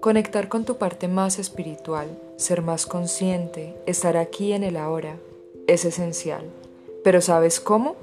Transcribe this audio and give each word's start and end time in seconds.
Conectar 0.00 0.48
con 0.48 0.64
tu 0.64 0.78
parte 0.78 1.08
más 1.08 1.38
espiritual, 1.38 2.08
ser 2.36 2.62
más 2.62 2.86
consciente, 2.86 3.76
estar 3.84 4.16
aquí 4.16 4.54
en 4.54 4.64
el 4.64 4.78
ahora, 4.78 5.16
es 5.66 5.84
esencial. 5.84 6.42
¿Pero 7.04 7.20
sabes 7.20 7.60
cómo? 7.60 7.96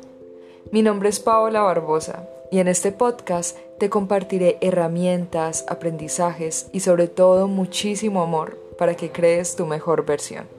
Mi 0.71 0.83
nombre 0.83 1.10
es 1.10 1.20
Paola 1.20 1.62
Barbosa 1.62 2.29
y 2.52 2.60
en 2.60 2.68
este 2.68 2.91
podcast 2.91 3.57
te 3.79 3.89
compartiré 3.89 4.60
herramientas, 4.62 5.65
aprendizajes 5.70 6.68
y 6.72 6.81
sobre 6.81 7.08
todo 7.08 7.47
muchísimo 7.47 8.22
amor 8.22 8.60
para 8.78 8.94
que 8.94 9.12
crees 9.12 9.56
tu 9.56 9.66
mejor 9.66 10.06
versión. 10.06 10.56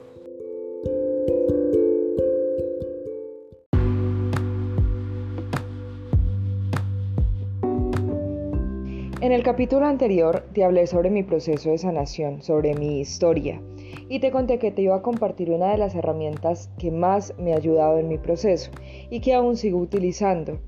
El 9.39 9.45
capítulo 9.45 9.85
anterior 9.85 10.43
te 10.53 10.65
hablé 10.65 10.85
sobre 10.85 11.09
mi 11.09 11.23
proceso 11.23 11.69
de 11.69 11.77
sanación, 11.77 12.41
sobre 12.41 12.73
mi 12.75 12.99
historia, 12.99 13.61
y 14.09 14.19
te 14.19 14.31
conté 14.31 14.59
que 14.59 14.69
te 14.69 14.81
iba 14.81 14.97
a 14.97 15.01
compartir 15.01 15.49
una 15.49 15.71
de 15.71 15.77
las 15.77 15.95
herramientas 15.95 16.69
que 16.77 16.91
más 16.91 17.33
me 17.39 17.53
ha 17.53 17.55
ayudado 17.55 17.99
en 17.99 18.09
mi 18.09 18.17
proceso 18.17 18.69
y 19.09 19.21
que 19.21 19.33
aún 19.33 19.55
sigo 19.55 19.79
utilizando, 19.79 20.59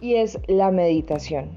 y 0.00 0.16
es 0.16 0.36
la 0.48 0.72
meditación. 0.72 1.50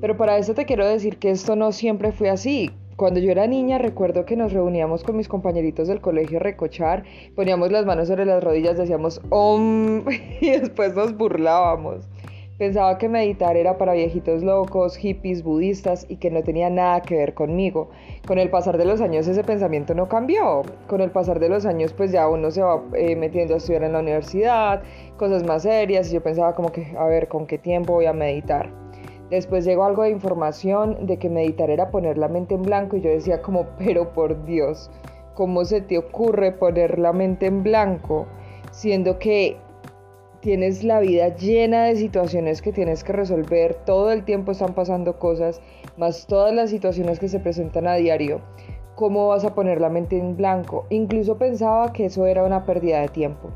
Pero 0.00 0.16
para 0.16 0.36
eso 0.36 0.52
te 0.52 0.64
quiero 0.64 0.84
decir 0.84 1.16
que 1.18 1.30
esto 1.30 1.54
no 1.54 1.70
siempre 1.70 2.10
fue 2.10 2.28
así. 2.28 2.72
Cuando 2.96 3.20
yo 3.20 3.30
era 3.30 3.46
niña 3.46 3.78
recuerdo 3.78 4.24
que 4.24 4.34
nos 4.34 4.52
reuníamos 4.52 5.04
con 5.04 5.16
mis 5.16 5.28
compañeritos 5.28 5.86
del 5.86 6.00
colegio 6.00 6.38
a 6.38 6.42
recochar, 6.42 7.04
poníamos 7.36 7.70
las 7.70 7.86
manos 7.86 8.08
sobre 8.08 8.26
las 8.26 8.42
rodillas, 8.42 8.76
decíamos 8.76 9.20
om 9.30 10.04
y 10.40 10.50
después 10.50 10.92
nos 10.96 11.16
burlábamos. 11.16 12.08
Pensaba 12.60 12.98
que 12.98 13.08
meditar 13.08 13.56
era 13.56 13.78
para 13.78 13.94
viejitos 13.94 14.42
locos, 14.42 14.94
hippies, 14.98 15.42
budistas 15.42 16.04
y 16.10 16.16
que 16.16 16.30
no 16.30 16.42
tenía 16.42 16.68
nada 16.68 17.00
que 17.00 17.16
ver 17.16 17.32
conmigo. 17.32 17.88
Con 18.26 18.38
el 18.38 18.50
pasar 18.50 18.76
de 18.76 18.84
los 18.84 19.00
años 19.00 19.26
ese 19.26 19.42
pensamiento 19.42 19.94
no 19.94 20.10
cambió. 20.10 20.60
Con 20.86 21.00
el 21.00 21.10
pasar 21.10 21.40
de 21.40 21.48
los 21.48 21.64
años 21.64 21.94
pues 21.94 22.12
ya 22.12 22.28
uno 22.28 22.50
se 22.50 22.60
va 22.60 22.82
eh, 22.92 23.16
metiendo 23.16 23.54
a 23.54 23.56
estudiar 23.56 23.84
en 23.84 23.94
la 23.94 24.00
universidad, 24.00 24.82
cosas 25.16 25.42
más 25.42 25.62
serias 25.62 26.10
y 26.10 26.16
yo 26.16 26.22
pensaba 26.22 26.54
como 26.54 26.70
que, 26.70 26.94
a 26.98 27.06
ver, 27.06 27.28
¿con 27.28 27.46
qué 27.46 27.56
tiempo 27.56 27.94
voy 27.94 28.04
a 28.04 28.12
meditar? 28.12 28.68
Después 29.30 29.64
llegó 29.64 29.84
algo 29.84 30.02
de 30.02 30.10
información 30.10 31.06
de 31.06 31.16
que 31.16 31.30
meditar 31.30 31.70
era 31.70 31.90
poner 31.90 32.18
la 32.18 32.28
mente 32.28 32.56
en 32.56 32.62
blanco 32.62 32.98
y 32.98 33.00
yo 33.00 33.08
decía 33.08 33.40
como, 33.40 33.68
pero 33.78 34.12
por 34.12 34.44
Dios, 34.44 34.90
¿cómo 35.32 35.64
se 35.64 35.80
te 35.80 35.96
ocurre 35.96 36.52
poner 36.52 36.98
la 36.98 37.14
mente 37.14 37.46
en 37.46 37.62
blanco? 37.62 38.26
Siendo 38.70 39.18
que 39.18 39.56
tienes 40.40 40.84
la 40.84 41.00
vida 41.00 41.34
llena 41.36 41.84
de 41.84 41.96
situaciones 41.96 42.62
que 42.62 42.72
tienes 42.72 43.04
que 43.04 43.12
resolver, 43.12 43.74
todo 43.84 44.10
el 44.10 44.24
tiempo 44.24 44.52
están 44.52 44.74
pasando 44.74 45.18
cosas, 45.18 45.60
más 45.96 46.26
todas 46.26 46.54
las 46.54 46.70
situaciones 46.70 47.18
que 47.18 47.28
se 47.28 47.40
presentan 47.40 47.86
a 47.86 47.94
diario. 47.94 48.40
¿Cómo 48.94 49.28
vas 49.28 49.44
a 49.44 49.54
poner 49.54 49.80
la 49.80 49.88
mente 49.88 50.18
en 50.18 50.36
blanco? 50.36 50.86
Incluso 50.90 51.38
pensaba 51.38 51.92
que 51.92 52.06
eso 52.06 52.26
era 52.26 52.44
una 52.44 52.64
pérdida 52.64 53.00
de 53.00 53.08
tiempo. 53.08 53.50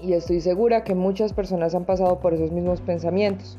Y 0.00 0.14
estoy 0.14 0.40
segura 0.40 0.82
que 0.82 0.94
muchas 0.94 1.32
personas 1.32 1.74
han 1.74 1.84
pasado 1.84 2.18
por 2.18 2.34
esos 2.34 2.50
mismos 2.50 2.80
pensamientos. 2.80 3.58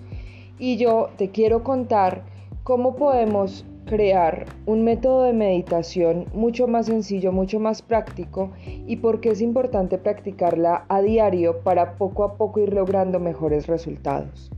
Y 0.59 0.77
yo 0.77 1.09
te 1.17 1.29
quiero 1.29 1.63
contar 1.63 2.23
cómo 2.63 2.95
podemos 2.95 3.65
crear 3.85 4.45
un 4.65 4.83
método 4.83 5.23
de 5.23 5.33
meditación 5.33 6.25
mucho 6.33 6.67
más 6.67 6.85
sencillo, 6.87 7.31
mucho 7.31 7.59
más 7.59 7.81
práctico 7.81 8.51
y 8.87 8.97
porque 8.97 9.29
es 9.29 9.41
importante 9.41 9.97
practicarla 9.97 10.85
a 10.89 11.01
diario 11.01 11.59
para 11.59 11.95
poco 11.95 12.23
a 12.23 12.35
poco 12.35 12.59
ir 12.59 12.73
logrando 12.73 13.19
mejores 13.19 13.67
resultados. 13.67 14.51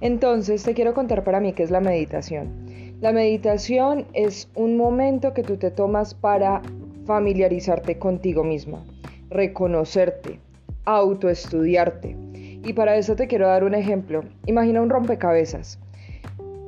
Entonces 0.00 0.62
te 0.62 0.74
quiero 0.74 0.94
contar 0.94 1.24
para 1.24 1.40
mí 1.40 1.52
qué 1.52 1.62
es 1.62 1.70
la 1.70 1.80
meditación. 1.80 2.70
La 3.00 3.12
meditación 3.12 4.06
es 4.12 4.50
un 4.54 4.76
momento 4.76 5.34
que 5.34 5.42
tú 5.42 5.56
te 5.56 5.70
tomas 5.70 6.14
para 6.14 6.62
familiarizarte 7.06 7.98
contigo 7.98 8.44
misma, 8.44 8.84
reconocerte, 9.30 10.38
autoestudiarte. 10.84 12.16
Y 12.62 12.72
para 12.74 12.96
eso 12.96 13.16
te 13.16 13.26
quiero 13.26 13.46
dar 13.46 13.64
un 13.64 13.74
ejemplo. 13.74 14.22
Imagina 14.46 14.82
un 14.82 14.90
rompecabezas. 14.90 15.78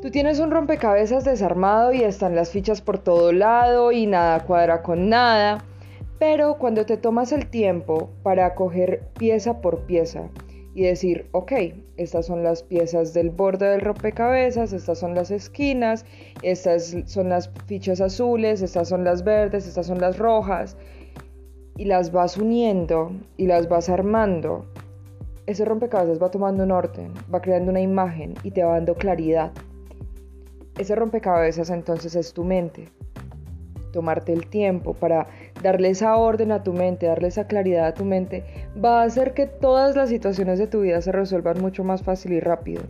Tú 0.03 0.11
tienes 0.11 0.41
un 0.41 0.51
rompecabezas 0.51 1.25
desarmado 1.25 1.93
y 1.93 2.03
están 2.03 2.35
las 2.35 2.51
fichas 2.51 2.81
por 2.81 2.99
todo 2.99 3.31
lado 3.31 3.93
y 3.93 4.07
nada 4.07 4.41
cuadra 4.45 4.83
con 4.83 5.09
nada, 5.09 5.65
pero 6.19 6.59
cuando 6.59 6.85
te 6.85 6.97
tomas 6.97 7.31
el 7.31 7.47
tiempo 7.47 8.11
para 8.25 8.57
coger 8.57 9.05
pieza 9.17 9.61
por 9.61 9.87
pieza 9.87 10.29
y 10.75 10.83
decir, 10.83 11.29
ok, 11.31 11.53
estas 11.99 12.27
son 12.27 12.43
las 12.43 12.65
piezas 12.65 13.15
del 13.15 13.31
borde 13.31 13.69
del 13.69 13.81
rompecabezas, 13.81 14.73
estas 14.73 14.99
son 14.99 15.15
las 15.15 15.31
esquinas, 15.31 16.05
estas 16.43 16.97
son 17.07 17.29
las 17.29 17.53
fichas 17.67 18.01
azules, 18.01 18.61
estas 18.61 18.89
son 18.89 19.05
las 19.05 19.23
verdes, 19.23 19.69
estas 19.69 19.87
son 19.87 20.01
las 20.01 20.19
rojas, 20.19 20.77
y 21.77 21.85
las 21.85 22.11
vas 22.11 22.37
uniendo 22.37 23.13
y 23.37 23.47
las 23.47 23.69
vas 23.69 23.89
armando, 23.89 24.67
ese 25.47 25.65
rompecabezas 25.65 26.21
va 26.21 26.33
tomando 26.33 26.65
un 26.65 26.73
orden, 26.73 27.13
va 27.33 27.41
creando 27.41 27.71
una 27.71 27.81
imagen 27.81 28.35
y 28.43 28.51
te 28.51 28.65
va 28.65 28.73
dando 28.73 28.97
claridad. 28.97 29.53
Ese 30.79 30.95
rompecabezas 30.95 31.71
entonces 31.71 32.15
es 32.17 32.33
tu 32.33 32.45
mente. 32.45 32.89
Tomarte 33.93 34.33
el 34.33 34.47
tiempo 34.47 34.95
para 34.95 35.27
darle 35.63 35.91
esa 35.91 36.17
orden 36.17 36.51
a 36.51 36.63
tu 36.63 36.73
mente, 36.73 37.07
darle 37.07 37.29
esa 37.29 37.47
claridad 37.47 37.87
a 37.87 37.95
tu 37.95 38.05
mente, 38.05 38.43
va 38.83 39.03
a 39.03 39.05
hacer 39.05 39.35
que 39.35 39.47
todas 39.47 39.95
las 39.97 40.09
situaciones 40.09 40.59
de 40.59 40.67
tu 40.67 40.81
vida 40.81 41.03
se 41.03 41.13
resuelvan 41.13 41.61
mucho 41.61 41.85
más 41.85 42.03
fácil 42.03 42.33
y 42.33 42.41
rápido. 42.41 42.83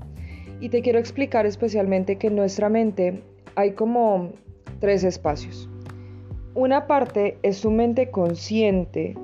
Y 0.61 0.69
te 0.69 0.81
quiero 0.81 1.01
explicar 1.01 1.45
especialmente 1.45 2.19
que 2.19 2.29
en 2.29 2.37
nuestra 2.37 2.69
mente 2.69 3.25
hay 3.57 3.73
como 3.73 4.31
tres 4.79 5.03
espacios. 5.03 5.69
Una 6.55 6.87
parte 6.87 7.39
es 7.43 7.63
tu 7.63 7.71
mente 7.71 8.11
consciente, 8.11 9.17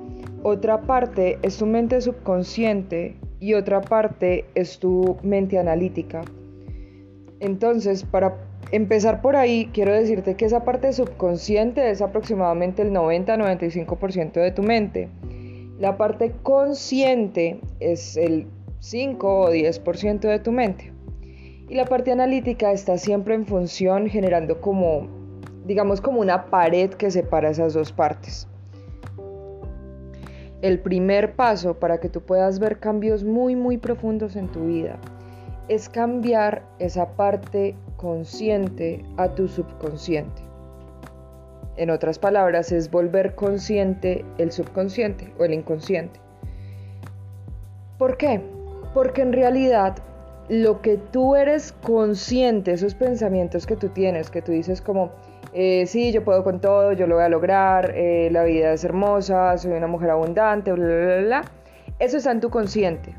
otra 0.43 0.81
parte 0.81 1.37
es 1.43 1.57
tu 1.57 1.65
mente 1.65 2.01
subconsciente 2.01 3.15
y 3.39 3.53
otra 3.53 3.79
parte 3.81 4.45
es 4.55 4.79
tu 4.79 5.17
mente 5.21 5.59
analítica. 5.59 6.21
Entonces, 7.39 8.03
para 8.03 8.48
empezar 8.71 9.21
por 9.21 9.35
ahí, 9.35 9.69
quiero 9.73 9.93
decirte 9.93 10.35
que 10.35 10.45
esa 10.45 10.63
parte 10.63 10.93
subconsciente 10.93 11.89
es 11.89 12.01
aproximadamente 12.01 12.81
el 12.81 12.91
90-95% 12.91 14.33
de 14.33 14.51
tu 14.51 14.63
mente. 14.63 15.09
La 15.79 15.97
parte 15.97 16.33
consciente 16.43 17.61
es 17.79 18.17
el 18.17 18.47
5 18.79 19.39
o 19.41 19.49
10% 19.49 20.19
de 20.19 20.39
tu 20.39 20.51
mente. 20.51 20.91
Y 21.67 21.75
la 21.75 21.85
parte 21.85 22.11
analítica 22.11 22.71
está 22.71 22.97
siempre 22.97 23.35
en 23.35 23.45
función 23.45 24.07
generando 24.07 24.59
como, 24.59 25.07
digamos, 25.65 26.01
como 26.01 26.19
una 26.19 26.45
pared 26.49 26.89
que 26.91 27.11
separa 27.11 27.49
esas 27.49 27.73
dos 27.73 27.91
partes. 27.91 28.47
El 30.61 30.79
primer 30.79 31.35
paso 31.35 31.79
para 31.79 31.99
que 31.99 32.09
tú 32.09 32.21
puedas 32.21 32.59
ver 32.59 32.79
cambios 32.79 33.23
muy, 33.23 33.55
muy 33.55 33.77
profundos 33.77 34.35
en 34.35 34.47
tu 34.49 34.65
vida 34.65 34.99
es 35.69 35.87
cambiar 35.87 36.63
esa 36.79 37.15
parte 37.15 37.75
consciente 37.99 39.03
a 39.17 39.27
tu 39.35 39.49
subconsciente. 39.49 40.41
En 41.75 41.89
otras 41.89 42.17
palabras, 42.17 42.71
es 42.71 42.89
volver 42.89 43.35
consciente 43.35 44.23
el 44.37 44.51
subconsciente 44.51 45.33
o 45.37 45.43
el 45.43 45.53
inconsciente. 45.53 46.19
¿Por 47.97 48.15
qué? 48.15 48.41
Porque 48.93 49.21
en 49.21 49.33
realidad 49.33 49.97
lo 50.47 50.81
que 50.81 50.97
tú 50.97 51.35
eres 51.35 51.73
consciente, 51.73 52.71
esos 52.71 52.95
pensamientos 52.95 53.67
que 53.67 53.75
tú 53.75 53.89
tienes, 53.89 54.29
que 54.29 54.41
tú 54.41 54.53
dices 54.53 54.81
como, 54.81 55.11
eh, 55.53 55.85
sí, 55.85 56.13
yo 56.13 56.23
puedo 56.23 56.43
con 56.43 56.61
todo, 56.61 56.93
yo 56.93 57.05
lo 57.05 57.15
voy 57.15 57.25
a 57.25 57.29
lograr, 57.29 57.91
eh, 57.95 58.29
la 58.31 58.43
vida 58.43 58.71
es 58.71 58.83
hermosa, 58.85 59.57
soy 59.57 59.73
una 59.73 59.87
mujer 59.87 60.09
abundante, 60.11 60.71
bla, 60.71 60.85
bla, 60.85 60.95
bla, 60.95 61.21
bla, 61.21 61.45
eso 61.99 62.17
está 62.17 62.31
en 62.31 62.39
tu 62.39 62.49
consciente. 62.49 63.13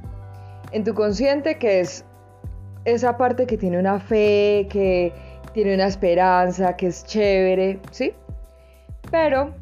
En 0.72 0.84
tu 0.84 0.94
consciente 0.94 1.58
que 1.58 1.80
es 1.80 2.04
esa 2.84 3.16
parte 3.16 3.46
que 3.46 3.56
tiene 3.56 3.78
una 3.78 4.00
fe, 4.00 4.66
que 4.70 5.12
tiene 5.52 5.74
una 5.74 5.86
esperanza, 5.86 6.76
que 6.76 6.88
es 6.88 7.04
chévere, 7.04 7.80
¿sí? 7.90 8.12
Pero 9.10 9.52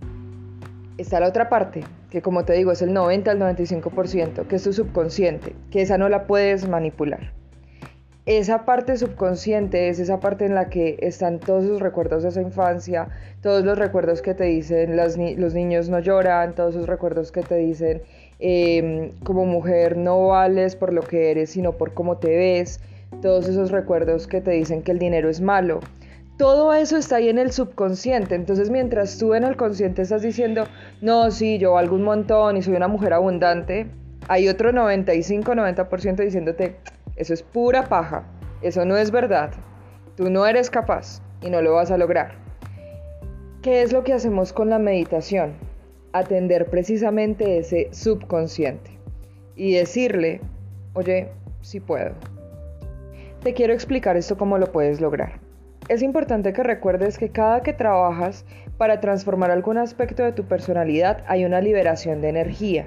está 0.99 1.21
la 1.21 1.29
otra 1.29 1.49
parte, 1.49 1.85
que 2.11 2.23
como 2.23 2.45
te 2.45 2.53
digo 2.55 2.73
es 2.73 2.83
el 2.83 2.93
90 2.93 3.31
al 3.31 3.39
95%, 3.39 4.47
que 4.47 4.57
es 4.57 4.63
tu 4.63 4.73
subconsciente, 4.73 5.55
que 5.71 5.83
esa 5.83 5.99
no 5.99 6.09
la 6.09 6.27
puedes 6.27 6.69
manipular. 6.69 7.33
Esa 8.27 8.67
parte 8.67 8.99
subconsciente 8.99 9.89
es 9.89 9.99
esa 9.99 10.21
parte 10.21 10.45
en 10.45 10.55
la 10.55 10.69
que 10.69 10.99
están 11.01 11.39
todos 11.39 11.65
los 11.65 11.81
recuerdos 11.81 12.25
de 12.25 12.29
esa 12.29 12.43
infancia, 12.43 13.09
todos 13.41 13.65
los 13.65 13.79
recuerdos 13.79 14.21
que 14.21 14.35
te 14.35 14.45
dicen 14.45 14.99
los 14.99 15.55
niños 15.55 15.89
no 15.89 15.99
lloran, 15.99 16.55
todos 16.55 16.75
esos 16.75 16.87
recuerdos 16.87 17.33
que 17.33 17.41
te 17.41 17.57
dicen 17.57 18.03
em, 18.39 19.13
como 19.25 19.47
mujer 19.47 19.97
no 19.97 20.27
vales 20.27 20.77
por 20.77 20.93
lo 20.93 21.01
que 21.01 21.31
eres, 21.31 21.49
sino 21.49 21.79
por 21.79 21.95
cómo 21.95 22.19
te 22.19 22.37
ves, 22.37 22.81
todos 23.23 23.49
esos 23.49 23.71
recuerdos 23.71 24.27
que 24.27 24.41
te 24.41 24.53
dicen 24.53 24.83
que 24.83 24.93
el 24.93 24.99
dinero 24.99 25.29
es 25.29 25.41
malo. 25.41 25.81
Todo 26.37 26.73
eso 26.73 26.97
está 26.97 27.17
ahí 27.17 27.29
en 27.29 27.39
el 27.39 27.51
subconsciente. 27.51 28.35
Entonces, 28.35 28.71
mientras 28.71 29.19
tú 29.19 29.35
en 29.35 29.45
el 29.45 29.57
consciente 29.57 30.03
estás 30.03 30.23
diciendo, 30.23 30.65
no, 31.01 31.31
sí, 31.31 31.59
yo 31.59 31.73
valgo 31.73 31.97
un 31.97 32.05
montón 32.05 32.57
y 32.57 32.63
soy 32.63 32.75
una 32.75 32.89
mujer 32.89 33.13
abundante, 33.13 33.91
hay 34.29 34.49
otro 34.49 34.71
95-90% 34.73 36.17
diciéndote, 36.17 36.77
eso 37.17 37.35
es 37.35 37.43
pura 37.43 37.85
paja, 37.89 38.25
eso 38.63 38.85
no 38.85 38.97
es 38.97 39.11
verdad, 39.11 39.51
tú 40.17 40.31
no 40.31 40.47
eres 40.47 40.71
capaz, 40.71 41.21
y 41.43 41.51
no 41.51 41.63
lo 41.63 41.75
vas 41.75 41.91
a 41.91 41.99
lograr. 41.99 42.33
¿Qué 43.63 43.83
es 43.83 43.93
lo 43.93 44.05
que 44.05 44.13
hacemos 44.13 44.53
con 44.53 44.71
la 44.71 44.79
meditación? 44.79 45.55
Atender 46.13 46.67
precisamente 46.67 47.59
ese 47.59 47.89
subconsciente 47.93 48.91
y 49.57 49.75
decirle, 49.75 50.41
oye, 50.95 51.29
si 51.61 51.81
puedo. 51.81 52.13
Te 53.43 53.55
quiero 53.55 53.73
explicar 53.73 54.17
esto 54.17 54.37
cómo 54.37 54.59
lo 54.59 54.73
puedes 54.73 55.01
lograr. 55.01 55.39
Es 55.89 56.03
importante 56.03 56.53
que 56.53 56.65
recuerdes 56.65 57.19
que 57.19 57.31
cada 57.31 57.63
que 57.63 57.73
trabajas 57.73 58.45
para 58.79 58.99
transformar 59.01 59.53
algún 59.53 59.79
aspecto 59.79 60.25
de 60.25 60.33
tu 60.33 60.45
personalidad 60.45 61.23
hay 61.29 61.45
una 61.45 61.61
liberación 61.61 62.21
de 62.21 62.31
energía. 62.31 62.87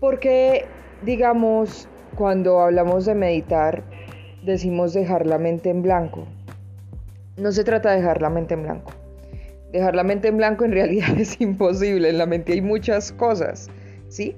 Porque, 0.00 0.66
digamos, 1.02 1.88
cuando 2.14 2.60
hablamos 2.60 3.06
de 3.06 3.14
meditar, 3.14 3.82
decimos 4.44 4.92
dejar 4.92 5.26
la 5.26 5.38
mente 5.38 5.70
en 5.70 5.80
blanco. 5.80 6.26
No 7.38 7.50
se 7.50 7.64
trata 7.64 7.90
de 7.90 7.96
dejar 7.96 8.20
la 8.20 8.28
mente 8.28 8.52
en 8.52 8.64
blanco. 8.64 8.92
Dejar 9.72 9.96
la 9.96 10.04
mente 10.04 10.28
en 10.28 10.36
blanco 10.36 10.66
en 10.66 10.72
realidad 10.72 11.08
es 11.18 11.40
imposible. 11.40 12.10
En 12.10 12.18
la 12.18 12.26
mente 12.26 12.52
hay 12.52 12.60
muchas 12.60 13.12
cosas, 13.12 13.70
¿sí? 14.08 14.36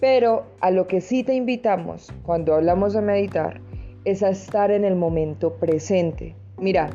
Pero 0.00 0.44
a 0.60 0.70
lo 0.70 0.86
que 0.86 1.00
sí 1.00 1.24
te 1.24 1.32
invitamos 1.32 2.12
cuando 2.24 2.54
hablamos 2.54 2.92
de 2.92 3.00
meditar 3.00 3.60
es 4.04 4.22
a 4.22 4.30
estar 4.30 4.70
en 4.70 4.84
el 4.84 4.96
momento 4.96 5.54
presente. 5.54 6.34
Mira, 6.58 6.90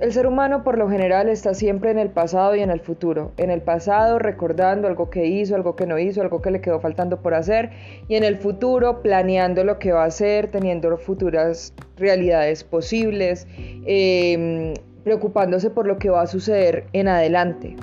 el 0.00 0.12
ser 0.12 0.26
humano 0.26 0.64
por 0.64 0.76
lo 0.76 0.90
general 0.90 1.28
está 1.28 1.54
siempre 1.54 1.92
en 1.92 1.98
el 1.98 2.10
pasado 2.10 2.56
y 2.56 2.60
en 2.60 2.70
el 2.70 2.80
futuro. 2.80 3.30
En 3.36 3.48
el 3.50 3.62
pasado 3.62 4.18
recordando 4.18 4.88
algo 4.88 5.08
que 5.08 5.26
hizo, 5.26 5.54
algo 5.54 5.76
que 5.76 5.86
no 5.86 6.00
hizo, 6.00 6.20
algo 6.20 6.42
que 6.42 6.50
le 6.50 6.60
quedó 6.60 6.80
faltando 6.80 7.22
por 7.22 7.32
hacer. 7.32 7.70
Y 8.08 8.16
en 8.16 8.24
el 8.24 8.36
futuro 8.36 9.02
planeando 9.02 9.62
lo 9.62 9.78
que 9.78 9.92
va 9.92 10.02
a 10.02 10.06
hacer, 10.06 10.50
teniendo 10.50 10.96
futuras 10.98 11.72
realidades 11.96 12.64
posibles, 12.64 13.46
em, 13.86 14.74
preocupándose 15.04 15.70
por 15.70 15.86
lo 15.86 15.96
que 15.98 16.10
va 16.10 16.22
a 16.22 16.26
suceder 16.26 16.86
en 16.92 17.06
adelante. 17.06 17.76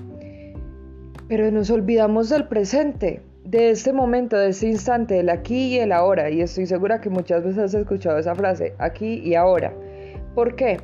Pero 1.29 1.49
nos 1.49 1.69
olvidamos 1.69 2.27
del 2.27 2.45
presente, 2.45 3.21
de 3.51 3.69
este 3.69 3.91
momento, 3.91 4.37
de 4.37 4.49
este 4.49 4.67
instante, 4.67 5.15
del 5.15 5.29
aquí 5.29 5.75
y 5.75 5.79
el 5.79 5.91
ahora. 5.91 6.29
Y 6.29 6.41
estoy 6.41 6.65
segura 6.65 7.01
que 7.01 7.09
muchas 7.09 7.43
veces 7.43 7.59
has 7.59 7.73
escuchado 7.73 8.17
esa 8.17 8.33
frase, 8.33 8.73
aquí 8.77 9.21
y 9.25 9.35
ahora. 9.35 9.73
¿Por 10.33 10.55
qué? 10.55 10.77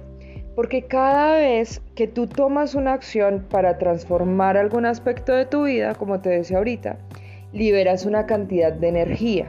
Porque 0.53 0.83
cada 0.85 1.37
vez 1.37 1.81
que 1.95 2.07
tú 2.07 2.27
tomas 2.27 2.75
una 2.75 2.91
acción 2.91 3.45
para 3.49 3.77
transformar 3.77 4.57
algún 4.57 4.85
aspecto 4.85 5.31
de 5.31 5.45
tu 5.45 5.63
vida, 5.63 5.95
como 5.95 6.19
te 6.19 6.29
decía 6.29 6.57
ahorita, 6.57 6.97
liberas 7.53 8.05
una 8.05 8.25
cantidad 8.25 8.73
de 8.73 8.89
energía. 8.89 9.47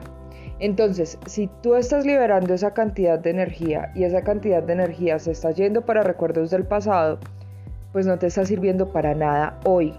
Entonces, 0.60 1.18
si 1.26 1.50
tú 1.60 1.74
estás 1.74 2.06
liberando 2.06 2.54
esa 2.54 2.72
cantidad 2.72 3.18
de 3.18 3.30
energía 3.30 3.90
y 3.96 4.04
esa 4.04 4.22
cantidad 4.22 4.62
de 4.62 4.74
energía 4.74 5.18
se 5.18 5.32
está 5.32 5.50
yendo 5.50 5.84
para 5.84 6.04
recuerdos 6.04 6.50
del 6.50 6.64
pasado, 6.64 7.18
pues 7.92 8.06
no 8.06 8.16
te 8.16 8.28
está 8.28 8.44
sirviendo 8.44 8.92
para 8.92 9.14
nada 9.16 9.58
hoy. 9.64 9.92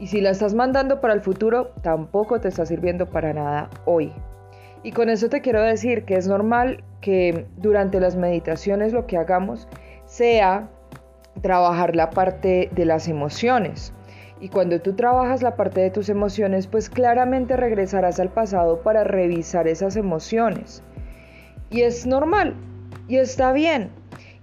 Y 0.00 0.06
si 0.06 0.20
la 0.20 0.30
estás 0.30 0.54
mandando 0.54 1.00
para 1.00 1.14
el 1.14 1.20
futuro, 1.20 1.72
tampoco 1.82 2.40
te 2.40 2.48
está 2.48 2.64
sirviendo 2.64 3.06
para 3.06 3.32
nada 3.32 3.68
hoy. 3.84 4.12
Y 4.82 4.92
con 4.92 5.10
eso 5.10 5.28
te 5.28 5.40
quiero 5.40 5.60
decir 5.60 6.04
que 6.04 6.16
es 6.16 6.28
normal 6.28 6.84
que 7.00 7.46
durante 7.56 8.00
las 8.00 8.16
meditaciones 8.16 8.92
lo 8.92 9.06
que 9.06 9.16
hagamos 9.16 9.68
sea 10.04 10.68
trabajar 11.42 11.96
la 11.96 12.10
parte 12.10 12.70
de 12.72 12.84
las 12.84 13.08
emociones. 13.08 13.92
Y 14.40 14.50
cuando 14.50 14.80
tú 14.80 14.94
trabajas 14.94 15.42
la 15.42 15.56
parte 15.56 15.80
de 15.80 15.90
tus 15.90 16.08
emociones, 16.08 16.68
pues 16.68 16.88
claramente 16.88 17.56
regresarás 17.56 18.20
al 18.20 18.28
pasado 18.28 18.82
para 18.82 19.02
revisar 19.02 19.66
esas 19.66 19.96
emociones. 19.96 20.82
Y 21.70 21.82
es 21.82 22.06
normal, 22.06 22.54
y 23.08 23.16
está 23.16 23.52
bien. 23.52 23.90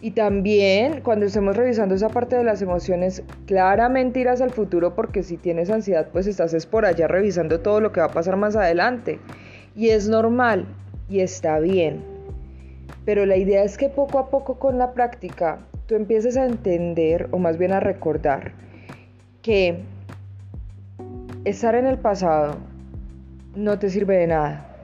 Y 0.05 0.11
también 0.11 1.01
cuando 1.01 1.25
estemos 1.25 1.57
revisando 1.57 1.95
esa 1.95 2.09
parte 2.09 2.35
de 2.35 2.43
las 2.43 2.61
emociones, 2.61 3.23
claramente 3.47 4.19
irás 4.19 4.39
al 4.39 4.51
futuro 4.51 4.93
porque 4.93 5.23
si 5.23 5.35
tienes 5.35 5.71
ansiedad, 5.71 6.09
pues 6.13 6.27
estás 6.27 6.53
es 6.53 6.67
por 6.67 6.85
allá 6.85 7.07
revisando 7.07 7.61
todo 7.61 7.81
lo 7.81 7.91
que 7.91 8.01
va 8.01 8.05
a 8.05 8.11
pasar 8.11 8.37
más 8.37 8.55
adelante. 8.55 9.19
Y 9.75 9.89
es 9.89 10.07
normal, 10.07 10.67
y 11.09 11.21
está 11.21 11.57
bien. 11.57 12.03
Pero 13.03 13.25
la 13.25 13.35
idea 13.35 13.63
es 13.63 13.79
que 13.79 13.89
poco 13.89 14.19
a 14.19 14.29
poco 14.29 14.59
con 14.59 14.77
la 14.77 14.93
práctica 14.93 15.65
tú 15.87 15.95
empieces 15.95 16.37
a 16.37 16.45
entender 16.45 17.27
o 17.31 17.39
más 17.39 17.57
bien 17.57 17.71
a 17.71 17.79
recordar 17.79 18.51
que 19.41 19.79
estar 21.45 21.73
en 21.73 21.87
el 21.87 21.97
pasado 21.97 22.57
no 23.55 23.79
te 23.79 23.89
sirve 23.89 24.17
de 24.17 24.27
nada. 24.27 24.74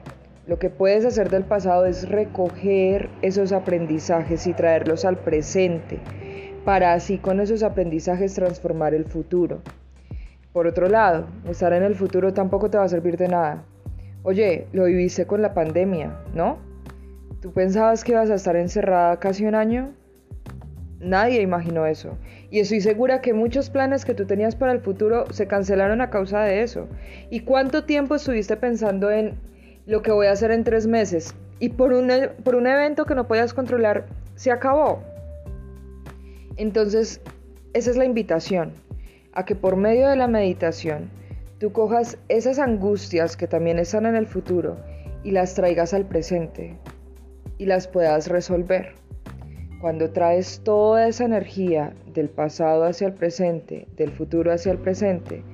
Lo 0.46 0.58
que 0.58 0.70
puedes 0.70 1.04
hacer 1.04 1.30
del 1.30 1.44
pasado 1.44 1.86
es 1.86 2.08
recoger 2.08 3.08
esos 3.22 3.52
aprendizajes 3.52 4.46
y 4.48 4.54
traerlos 4.54 5.04
al 5.04 5.18
presente 5.18 6.00
para 6.64 6.94
así 6.94 7.18
con 7.18 7.40
esos 7.40 7.62
aprendizajes 7.62 8.34
transformar 8.34 8.94
el 8.94 9.04
futuro. 9.04 9.60
Por 10.52 10.66
otro 10.66 10.88
lado, 10.88 11.26
estar 11.48 11.72
en 11.72 11.82
el 11.82 11.94
futuro 11.94 12.32
tampoco 12.32 12.70
te 12.70 12.78
va 12.78 12.84
a 12.84 12.88
servir 12.88 13.16
de 13.16 13.28
nada. 13.28 13.64
Oye, 14.24 14.66
lo 14.72 14.84
viviste 14.84 15.26
con 15.26 15.42
la 15.42 15.54
pandemia, 15.54 16.18
¿no? 16.34 16.58
¿Tú 17.40 17.52
pensabas 17.52 18.04
que 18.04 18.12
ibas 18.12 18.30
a 18.30 18.34
estar 18.34 18.56
encerrada 18.56 19.18
casi 19.18 19.46
un 19.46 19.54
año? 19.54 19.92
Nadie 21.00 21.40
imaginó 21.40 21.86
eso. 21.86 22.16
Y 22.50 22.60
estoy 22.60 22.80
segura 22.80 23.20
que 23.20 23.32
muchos 23.32 23.70
planes 23.70 24.04
que 24.04 24.14
tú 24.14 24.26
tenías 24.26 24.54
para 24.54 24.72
el 24.72 24.80
futuro 24.80 25.24
se 25.32 25.48
cancelaron 25.48 26.00
a 26.00 26.10
causa 26.10 26.42
de 26.42 26.62
eso. 26.62 26.86
¿Y 27.30 27.40
cuánto 27.40 27.84
tiempo 27.84 28.14
estuviste 28.14 28.56
pensando 28.56 29.10
en 29.10 29.34
lo 29.92 30.00
que 30.00 30.10
voy 30.10 30.26
a 30.26 30.32
hacer 30.32 30.50
en 30.52 30.64
tres 30.64 30.86
meses? 30.86 31.34
Y 31.58 31.68
por 31.68 31.92
un, 31.92 32.10
por 32.44 32.54
un 32.54 32.66
evento 32.66 33.04
que 33.04 33.14
no 33.14 33.28
podías 33.28 33.52
controlar, 33.52 34.06
se 34.36 34.50
acabó. 34.50 35.02
Entonces, 36.56 37.20
esa 37.74 37.90
es 37.90 37.98
la 37.98 38.06
invitación, 38.06 38.72
a 39.34 39.44
que 39.44 39.54
por 39.54 39.76
medio 39.76 40.08
de 40.08 40.16
la 40.16 40.28
meditación 40.28 41.10
tú 41.58 41.72
cojas 41.72 42.16
esas 42.30 42.58
angustias 42.58 43.36
que 43.36 43.46
también 43.46 43.78
están 43.78 44.06
en 44.06 44.16
el 44.16 44.26
futuro 44.26 44.78
y 45.24 45.32
las 45.32 45.52
traigas 45.54 45.92
al 45.92 46.06
presente 46.06 46.74
y 47.58 47.66
las 47.66 47.86
puedas 47.86 48.28
resolver. 48.28 48.94
Cuando 49.82 50.10
traes 50.10 50.62
toda 50.64 51.06
esa 51.06 51.26
energía 51.26 51.92
del 52.14 52.30
pasado 52.30 52.84
hacia 52.84 53.08
el 53.08 53.12
presente, 53.12 53.86
del 53.98 54.10
futuro 54.10 54.52
hacia 54.52 54.72
el 54.72 54.78
presente, 54.78 55.44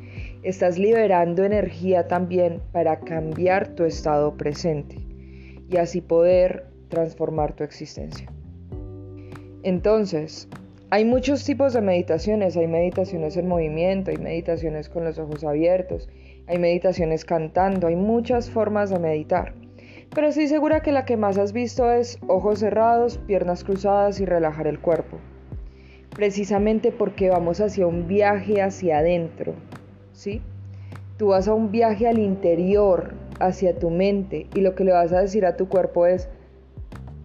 estás 0.43 0.79
liberando 0.79 1.44
energía 1.44 2.06
también 2.06 2.61
para 2.73 3.00
cambiar 3.00 3.69
tu 3.75 3.85
estado 3.85 4.37
presente 4.37 4.96
y 5.69 5.76
así 5.76 6.00
poder 6.00 6.67
transformar 6.88 7.55
tu 7.55 7.64
existencia. 7.64 8.31
Entonces, 9.62 10.49
hay 10.90 11.05
muchos 11.05 11.44
tipos 11.44 11.75
de 11.75 11.80
meditaciones, 11.80 12.57
hay 12.57 12.66
meditaciones 12.66 13.37
en 13.37 13.49
movimiento, 13.49 14.11
hay 14.11 14.18
meditaciones 14.18 14.88
con 14.88 15.04
los 15.04 15.18
ojos 15.18 15.45
abiertos, 15.45 16.09
hay 16.47 16.59
meditaciones 16.59 17.25
cantando, 17.25 17.88
hay 17.88 17.97
muchas 17.97 18.49
formas 18.49 18.90
de 18.90 18.99
meditar 18.99 19.52
pero 20.14 20.28
estoy 20.28 20.49
segura 20.49 20.80
que 20.80 20.92
la 20.92 21.04
que 21.04 21.16
más 21.16 21.37
has 21.38 21.52
visto 21.52 21.90
es 21.92 22.18
ojos 22.26 22.61
cerrados, 22.61 23.18
piernas 23.18 23.62
cruzadas 23.62 24.21
y 24.21 24.25
relajar 24.25 24.66
el 24.66 24.80
cuerpo. 24.80 25.18
Precisamente 26.14 26.90
porque 26.90 27.28
vamos 27.28 27.61
hacia 27.61 27.87
un 27.87 28.09
viaje 28.09 28.62
hacia 28.62 28.99
adentro, 28.99 29.54
¿sí? 30.19 30.43
Tú 31.17 31.29
vas 31.29 31.47
a 31.47 31.55
un 31.55 31.71
viaje 31.71 32.09
al 32.09 32.19
interior, 32.19 33.15
hacia 33.39 33.79
tu 33.79 33.89
mente, 33.89 34.49
y 34.55 34.61
lo 34.61 34.75
que 34.75 34.85
le 34.85 34.93
vas 34.93 35.13
a 35.13 35.21
decir 35.21 35.47
a 35.47 35.57
tu 35.57 35.69
cuerpo 35.69 36.07
es, 36.07 36.29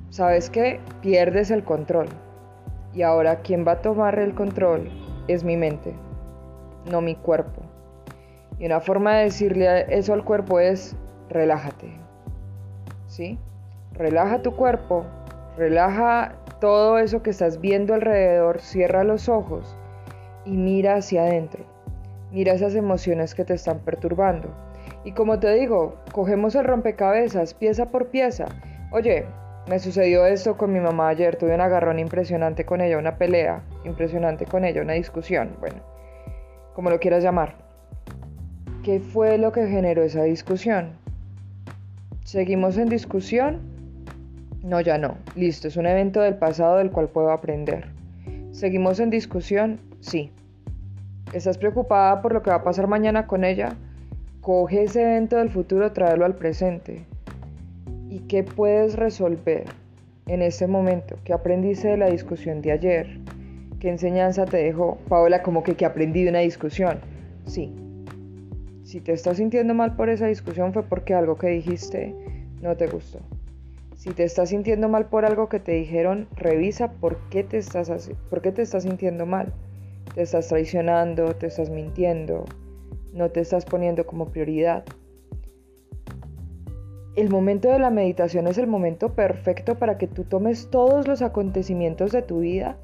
¿sabes 0.09 0.51
qué? 0.51 0.79
Pierdes 1.01 1.49
el 1.49 1.63
control. 1.63 2.07
Y 2.93 3.01
ahora 3.01 3.37
quien 3.37 3.65
va 3.67 3.73
a 3.73 3.81
tomar 3.81 4.19
el 4.19 4.35
control 4.35 4.91
es 5.27 5.43
mi 5.43 5.57
mente, 5.57 5.95
no 6.91 7.01
mi 7.01 7.15
cuerpo. 7.15 7.63
Y 8.59 8.67
una 8.67 8.79
forma 8.79 9.15
de 9.15 9.23
decirle 9.23 9.85
eso 9.89 10.13
al 10.13 10.23
cuerpo 10.23 10.59
es, 10.59 10.95
relájate, 11.29 11.91
¿sí? 13.07 13.39
Relaja 13.93 14.43
tu 14.43 14.55
cuerpo, 14.55 15.03
relaja 15.57 16.35
todo 16.61 16.99
eso 16.99 17.23
que 17.23 17.31
estás 17.31 17.59
viendo 17.59 17.95
alrededor, 17.95 18.61
cierra 18.61 19.03
los 19.03 19.29
ojos 19.29 19.75
y 20.45 20.51
mira 20.51 20.95
hacia 20.95 21.23
adentro. 21.23 21.72
Mira 22.33 22.53
esas 22.53 22.73
emociones 22.73 23.35
que 23.35 23.45
te 23.45 23.53
están 23.53 23.79
perturbando. 23.79 24.49
Y 25.05 25.11
como 25.11 25.39
te 25.39 25.53
digo, 25.53 25.99
cogemos 26.11 26.55
el 26.55 26.63
rompecabezas 26.63 27.53
pieza 27.53 27.91
por 27.91 28.07
pieza. 28.07 28.45
Oye, 28.91 29.25
me 29.69 29.77
sucedió 29.77 30.25
esto 30.25 30.57
con 30.57 30.73
mi 30.73 30.79
mamá 30.79 31.09
ayer, 31.09 31.35
tuve 31.35 31.53
un 31.53 31.61
agarrón 31.61 31.99
impresionante 31.99 32.65
con 32.65 32.81
ella, 32.81 32.97
una 32.97 33.17
pelea 33.17 33.61
impresionante 33.85 34.45
con 34.45 34.65
ella, 34.65 34.81
una 34.81 34.93
discusión, 34.93 35.55
bueno, 35.59 35.77
como 36.73 36.89
lo 36.89 36.99
quieras 36.99 37.23
llamar. 37.23 37.55
¿Qué 38.83 38.99
fue 38.99 39.37
lo 39.37 39.51
que 39.51 39.67
generó 39.67 40.01
esa 40.01 40.23
discusión? 40.23 40.93
¿Seguimos 42.23 42.77
en 42.77 42.89
discusión? 42.89 43.61
No, 44.63 44.81
ya 44.81 44.97
no. 44.97 45.17
Listo, 45.35 45.67
es 45.67 45.77
un 45.77 45.85
evento 45.85 46.21
del 46.21 46.35
pasado 46.35 46.77
del 46.77 46.89
cual 46.89 47.09
puedo 47.09 47.31
aprender. 47.31 47.89
¿Seguimos 48.51 48.99
en 48.99 49.11
discusión? 49.11 49.79
Sí. 49.99 50.31
¿Estás 51.33 51.57
preocupada 51.57 52.21
por 52.21 52.33
lo 52.33 52.41
que 52.41 52.51
va 52.51 52.57
a 52.57 52.63
pasar 52.63 52.87
mañana 52.87 53.27
con 53.27 53.43
ella? 53.43 53.75
Coge 54.41 54.83
ese 54.83 55.01
evento 55.01 55.37
del 55.37 55.49
futuro, 55.49 55.91
tráelo 55.91 56.25
al 56.25 56.35
presente. 56.35 57.05
¿Y 58.09 58.19
qué 58.19 58.43
puedes 58.43 58.95
resolver? 58.95 59.65
en 60.27 60.41
este 60.41 60.67
momento? 60.67 61.17
¿Qué 61.23 61.33
aprendiste 61.33 61.89
de 61.89 61.97
la 61.97 62.09
discusión 62.09 62.61
de 62.61 62.71
ayer? 62.71 63.19
¿Qué 63.79 63.89
enseñanza 63.89 64.45
te 64.45 64.57
dejó? 64.57 64.97
Paola, 65.09 65.43
como 65.43 65.63
que, 65.63 65.75
que 65.75 65.85
aprendí 65.85 66.23
de 66.23 66.29
una 66.29 66.39
discusión. 66.39 66.99
Sí. 67.45 67.73
Si 68.83 69.01
te 69.01 69.13
estás 69.13 69.37
sintiendo 69.37 69.73
mal 69.73 69.95
por 69.95 70.09
esa 70.09 70.27
discusión 70.27 70.73
fue 70.73 70.83
porque 70.83 71.13
algo 71.13 71.37
que 71.37 71.47
dijiste 71.47 72.15
no 72.61 72.75
te 72.77 72.87
gustó. 72.87 73.19
Si 73.95 74.11
te 74.11 74.23
estás 74.23 74.49
sintiendo 74.49 74.89
mal 74.89 75.05
por 75.07 75.25
algo 75.25 75.49
que 75.49 75.59
te 75.59 75.73
dijeron, 75.73 76.27
revisa 76.35 76.91
por 76.91 77.17
qué 77.29 77.43
te 77.43 77.57
estás, 77.57 78.11
por 78.29 78.41
qué 78.41 78.51
te 78.51 78.61
estás 78.61 78.83
sintiendo 78.83 79.25
mal. 79.25 79.53
Te 80.15 80.21
estás 80.21 80.47
traicionando, 80.47 81.35
te 81.35 81.47
estás 81.47 81.69
mintiendo, 81.69 82.45
no 83.13 83.29
te 83.29 83.39
estás 83.39 83.65
poniendo 83.65 84.05
como 84.05 84.29
prioridad. 84.29 84.83
El 87.15 87.29
momento 87.29 87.69
de 87.69 87.79
la 87.79 87.89
meditación 87.89 88.47
es 88.47 88.57
el 88.57 88.67
momento 88.67 89.13
perfecto 89.13 89.75
para 89.75 89.97
que 89.97 90.07
tú 90.07 90.23
tomes 90.23 90.69
todos 90.69 91.07
los 91.07 91.21
acontecimientos 91.21 92.11
de 92.11 92.21
tu 92.23 92.39
vida 92.39 92.77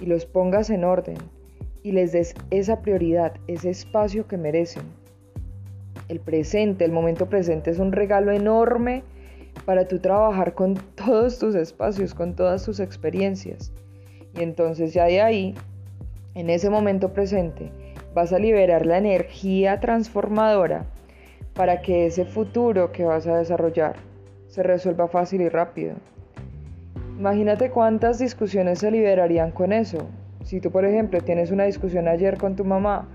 y 0.00 0.06
los 0.06 0.24
pongas 0.24 0.70
en 0.70 0.84
orden 0.84 1.16
y 1.82 1.92
les 1.92 2.12
des 2.12 2.34
esa 2.50 2.80
prioridad, 2.80 3.34
ese 3.48 3.70
espacio 3.70 4.26
que 4.26 4.36
merecen. 4.36 4.84
El 6.08 6.20
presente, 6.20 6.84
el 6.84 6.92
momento 6.92 7.28
presente 7.28 7.70
es 7.70 7.78
un 7.78 7.92
regalo 7.92 8.32
enorme 8.32 9.02
para 9.64 9.86
tú 9.88 9.98
trabajar 9.98 10.54
con 10.54 10.74
todos 10.94 11.38
tus 11.38 11.54
espacios, 11.54 12.14
con 12.14 12.34
todas 12.34 12.64
tus 12.64 12.80
experiencias. 12.80 13.72
Y 14.34 14.42
entonces 14.42 14.94
ya 14.94 15.06
de 15.06 15.20
ahí, 15.20 15.54
en 16.34 16.50
ese 16.50 16.70
momento 16.70 17.12
presente, 17.12 17.70
vas 18.14 18.32
a 18.32 18.38
liberar 18.38 18.86
la 18.86 18.98
energía 18.98 19.80
transformadora 19.80 20.84
para 21.54 21.82
que 21.82 22.06
ese 22.06 22.24
futuro 22.24 22.92
que 22.92 23.04
vas 23.04 23.26
a 23.26 23.38
desarrollar 23.38 23.96
se 24.46 24.62
resuelva 24.62 25.08
fácil 25.08 25.42
y 25.42 25.48
rápido. 25.48 25.94
Imagínate 27.18 27.70
cuántas 27.70 28.18
discusiones 28.18 28.78
se 28.78 28.90
liberarían 28.90 29.50
con 29.50 29.72
eso. 29.72 30.08
Si 30.44 30.60
tú, 30.60 30.70
por 30.70 30.84
ejemplo, 30.84 31.20
tienes 31.20 31.50
una 31.50 31.64
discusión 31.64 32.08
ayer 32.08 32.38
con 32.38 32.56
tu 32.56 32.64
mamá, 32.64 33.08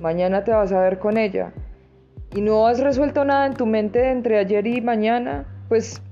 mañana 0.00 0.44
te 0.44 0.52
vas 0.52 0.72
a 0.72 0.80
ver 0.80 0.98
con 0.98 1.16
ella 1.16 1.52
y 2.34 2.40
no 2.40 2.66
has 2.66 2.80
resuelto 2.80 3.24
nada 3.24 3.46
en 3.46 3.54
tu 3.54 3.66
mente 3.66 4.10
entre 4.10 4.38
ayer 4.38 4.66
y 4.66 4.80
mañana, 4.80 5.46
pues 5.68 6.02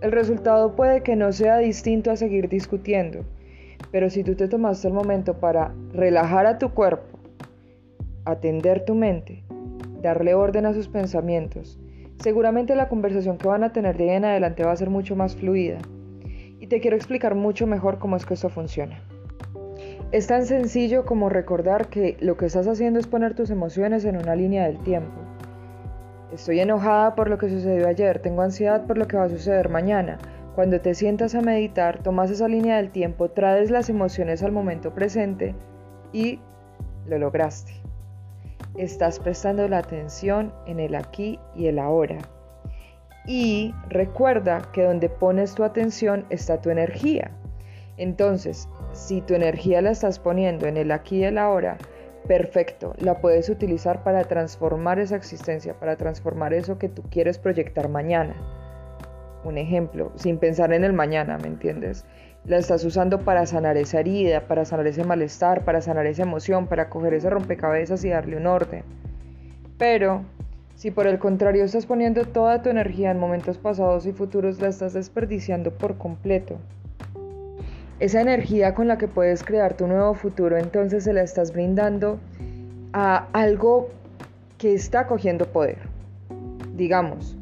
el 0.00 0.12
resultado 0.12 0.74
puede 0.74 1.02
que 1.02 1.16
no 1.16 1.32
sea 1.32 1.58
distinto 1.58 2.10
a 2.10 2.16
seguir 2.16 2.48
discutiendo. 2.48 3.24
Pero 3.90 4.10
si 4.10 4.22
tú 4.22 4.34
te 4.34 4.48
tomaste 4.48 4.88
el 4.88 4.94
momento 4.94 5.34
para 5.34 5.72
relajar 5.92 6.46
a 6.46 6.58
tu 6.58 6.70
cuerpo, 6.70 7.18
atender 8.24 8.84
tu 8.84 8.94
mente, 8.94 9.44
darle 10.02 10.34
orden 10.34 10.66
a 10.66 10.74
sus 10.74 10.88
pensamientos, 10.88 11.78
seguramente 12.20 12.74
la 12.74 12.88
conversación 12.88 13.38
que 13.38 13.48
van 13.48 13.64
a 13.64 13.72
tener 13.72 13.96
de 13.96 14.10
ahí 14.10 14.16
en 14.16 14.24
adelante 14.24 14.64
va 14.64 14.72
a 14.72 14.76
ser 14.76 14.90
mucho 14.90 15.16
más 15.16 15.36
fluida 15.36 15.78
y 16.58 16.66
te 16.66 16.80
quiero 16.80 16.96
explicar 16.96 17.34
mucho 17.34 17.66
mejor 17.66 17.98
cómo 17.98 18.16
es 18.16 18.26
que 18.26 18.34
esto 18.34 18.48
funciona. 18.48 19.00
Es 20.12 20.26
tan 20.28 20.46
sencillo 20.46 21.04
como 21.04 21.28
recordar 21.28 21.88
que 21.88 22.16
lo 22.20 22.36
que 22.36 22.46
estás 22.46 22.68
haciendo 22.68 22.98
es 22.98 23.06
poner 23.06 23.34
tus 23.34 23.50
emociones 23.50 24.04
en 24.04 24.16
una 24.16 24.36
línea 24.36 24.64
del 24.66 24.78
tiempo. 24.78 25.20
Estoy 26.32 26.60
enojada 26.60 27.14
por 27.14 27.28
lo 27.28 27.38
que 27.38 27.48
sucedió 27.48 27.88
ayer, 27.88 28.20
tengo 28.20 28.42
ansiedad 28.42 28.86
por 28.86 28.98
lo 28.98 29.06
que 29.06 29.16
va 29.16 29.24
a 29.24 29.28
suceder 29.28 29.68
mañana. 29.68 30.18
Cuando 30.56 30.80
te 30.80 30.94
sientas 30.94 31.34
a 31.34 31.42
meditar, 31.42 32.02
tomas 32.02 32.30
esa 32.30 32.48
línea 32.48 32.78
del 32.78 32.90
tiempo, 32.90 33.28
traes 33.28 33.70
las 33.70 33.90
emociones 33.90 34.42
al 34.42 34.52
momento 34.52 34.94
presente 34.94 35.54
y 36.14 36.40
lo 37.06 37.18
lograste. 37.18 37.74
Estás 38.74 39.20
prestando 39.20 39.68
la 39.68 39.76
atención 39.76 40.54
en 40.66 40.80
el 40.80 40.94
aquí 40.94 41.38
y 41.54 41.66
el 41.66 41.78
ahora. 41.78 42.16
Y 43.26 43.74
recuerda 43.90 44.62
que 44.72 44.84
donde 44.84 45.10
pones 45.10 45.54
tu 45.54 45.62
atención 45.62 46.24
está 46.30 46.58
tu 46.62 46.70
energía. 46.70 47.32
Entonces, 47.98 48.66
si 48.94 49.20
tu 49.20 49.34
energía 49.34 49.82
la 49.82 49.90
estás 49.90 50.18
poniendo 50.18 50.66
en 50.66 50.78
el 50.78 50.90
aquí 50.90 51.18
y 51.18 51.24
el 51.24 51.36
ahora, 51.36 51.76
perfecto, 52.26 52.94
la 52.96 53.20
puedes 53.20 53.50
utilizar 53.50 54.02
para 54.02 54.24
transformar 54.24 55.00
esa 55.00 55.16
existencia, 55.16 55.78
para 55.78 55.96
transformar 55.96 56.54
eso 56.54 56.78
que 56.78 56.88
tú 56.88 57.02
quieres 57.10 57.36
proyectar 57.36 57.90
mañana. 57.90 58.34
Un 59.46 59.58
ejemplo, 59.58 60.10
sin 60.16 60.38
pensar 60.38 60.72
en 60.72 60.82
el 60.82 60.92
mañana, 60.92 61.38
¿me 61.38 61.46
entiendes? 61.46 62.04
La 62.46 62.58
estás 62.58 62.84
usando 62.84 63.20
para 63.20 63.46
sanar 63.46 63.76
esa 63.76 64.00
herida, 64.00 64.48
para 64.48 64.64
sanar 64.64 64.88
ese 64.88 65.04
malestar, 65.04 65.64
para 65.64 65.80
sanar 65.80 66.04
esa 66.06 66.24
emoción, 66.24 66.66
para 66.66 66.90
coger 66.90 67.14
ese 67.14 67.30
rompecabezas 67.30 68.04
y 68.04 68.08
darle 68.08 68.38
un 68.38 68.48
orden. 68.48 68.82
Pero 69.78 70.24
si 70.74 70.90
por 70.90 71.06
el 71.06 71.20
contrario 71.20 71.62
estás 71.62 71.86
poniendo 71.86 72.24
toda 72.24 72.60
tu 72.60 72.70
energía 72.70 73.12
en 73.12 73.20
momentos 73.20 73.56
pasados 73.56 74.04
y 74.04 74.12
futuros, 74.12 74.60
la 74.60 74.66
estás 74.66 74.94
desperdiciando 74.94 75.70
por 75.70 75.96
completo. 75.96 76.56
Esa 78.00 78.20
energía 78.20 78.74
con 78.74 78.88
la 78.88 78.98
que 78.98 79.06
puedes 79.06 79.44
crear 79.44 79.76
tu 79.76 79.86
nuevo 79.86 80.14
futuro, 80.14 80.58
entonces 80.58 81.04
se 81.04 81.12
la 81.12 81.22
estás 81.22 81.52
brindando 81.52 82.18
a 82.92 83.28
algo 83.32 83.90
que 84.58 84.74
está 84.74 85.06
cogiendo 85.06 85.46
poder. 85.46 85.78
Digamos, 86.74 87.38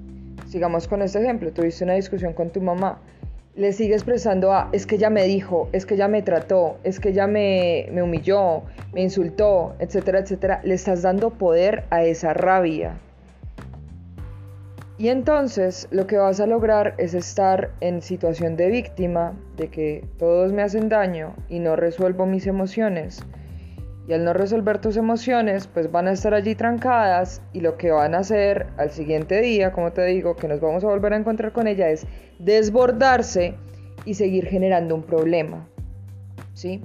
sigamos 0.54 0.87
con 0.87 1.02
este 1.02 1.20
ejemplo, 1.20 1.50
tuviste 1.50 1.82
una 1.82 1.94
discusión 1.94 2.32
con 2.32 2.50
tu 2.50 2.61
mamá, 2.61 3.00
le 3.56 3.73
sigues 3.73 3.96
expresando 3.96 4.52
es 4.70 4.87
que 4.87 4.94
ella 4.94 5.11
me 5.11 5.25
dijo, 5.25 5.68
es 5.73 5.84
que 5.84 5.94
ella 5.94 6.06
me 6.06 6.23
trató, 6.23 6.78
es 6.84 7.00
que 7.00 7.08
ella 7.08 7.26
me, 7.26 7.88
me 7.90 8.04
humilló, 8.04 8.62
me 8.92 9.02
insultó, 9.02 9.75
etcétera, 9.80 10.20
etcétera, 10.20 10.61
le 10.62 10.75
estás 10.75 11.02
dando 11.02 11.30
poder 11.30 11.82
a 11.90 12.04
esa 12.04 12.34
rabia. 12.34 13.00
Y 14.96 15.08
entonces 15.08 15.88
lo 15.90 16.06
que 16.06 16.18
vas 16.18 16.38
a 16.38 16.46
lograr 16.46 16.94
es 16.99 17.14
estar 17.14 17.73
en 17.80 18.00
situación 18.00 18.54
de 18.54 18.68
víctima, 18.68 19.37
de 19.56 19.66
que 19.70 20.04
todos 20.20 20.52
me 20.52 20.62
hacen 20.62 20.88
daño 20.88 21.34
y 21.49 21.58
no 21.58 21.75
resuelvo 21.75 22.26
mis 22.26 22.46
emociones. 22.46 23.25
Y 24.06 24.12
al 24.12 24.25
no 24.25 24.34
resolver 24.34 24.78
tus 24.78 24.96
emociones, 24.96 25.66
pues 25.66 25.90
van 25.90 26.08
a 26.08 26.12
estar 26.12 26.34
allí 26.34 26.54
trancadas 26.54 27.40
y 27.52 27.61
lo 27.61 27.76
que 27.78 27.90
van 27.90 28.14
a 28.14 28.18
hacer 28.18 28.66
al 28.76 28.90
siguiente 28.90 29.40
día, 29.40 29.73
como 29.73 29.92
te 29.92 30.04
digo, 30.04 30.37
que 30.37 30.46
nos 30.46 30.61
vamos 30.61 30.84
a 30.84 30.88
volver 30.88 31.14
a 31.14 31.16
encontrar 31.16 31.52
con 31.52 31.66
ella, 31.66 31.88
es 31.88 32.06
desbordarse 32.38 33.54
y 34.04 34.14
seguir 34.14 34.46
generando 34.46 34.94
un 34.94 35.02
problema. 35.02 35.66
¿Sí? 36.52 36.82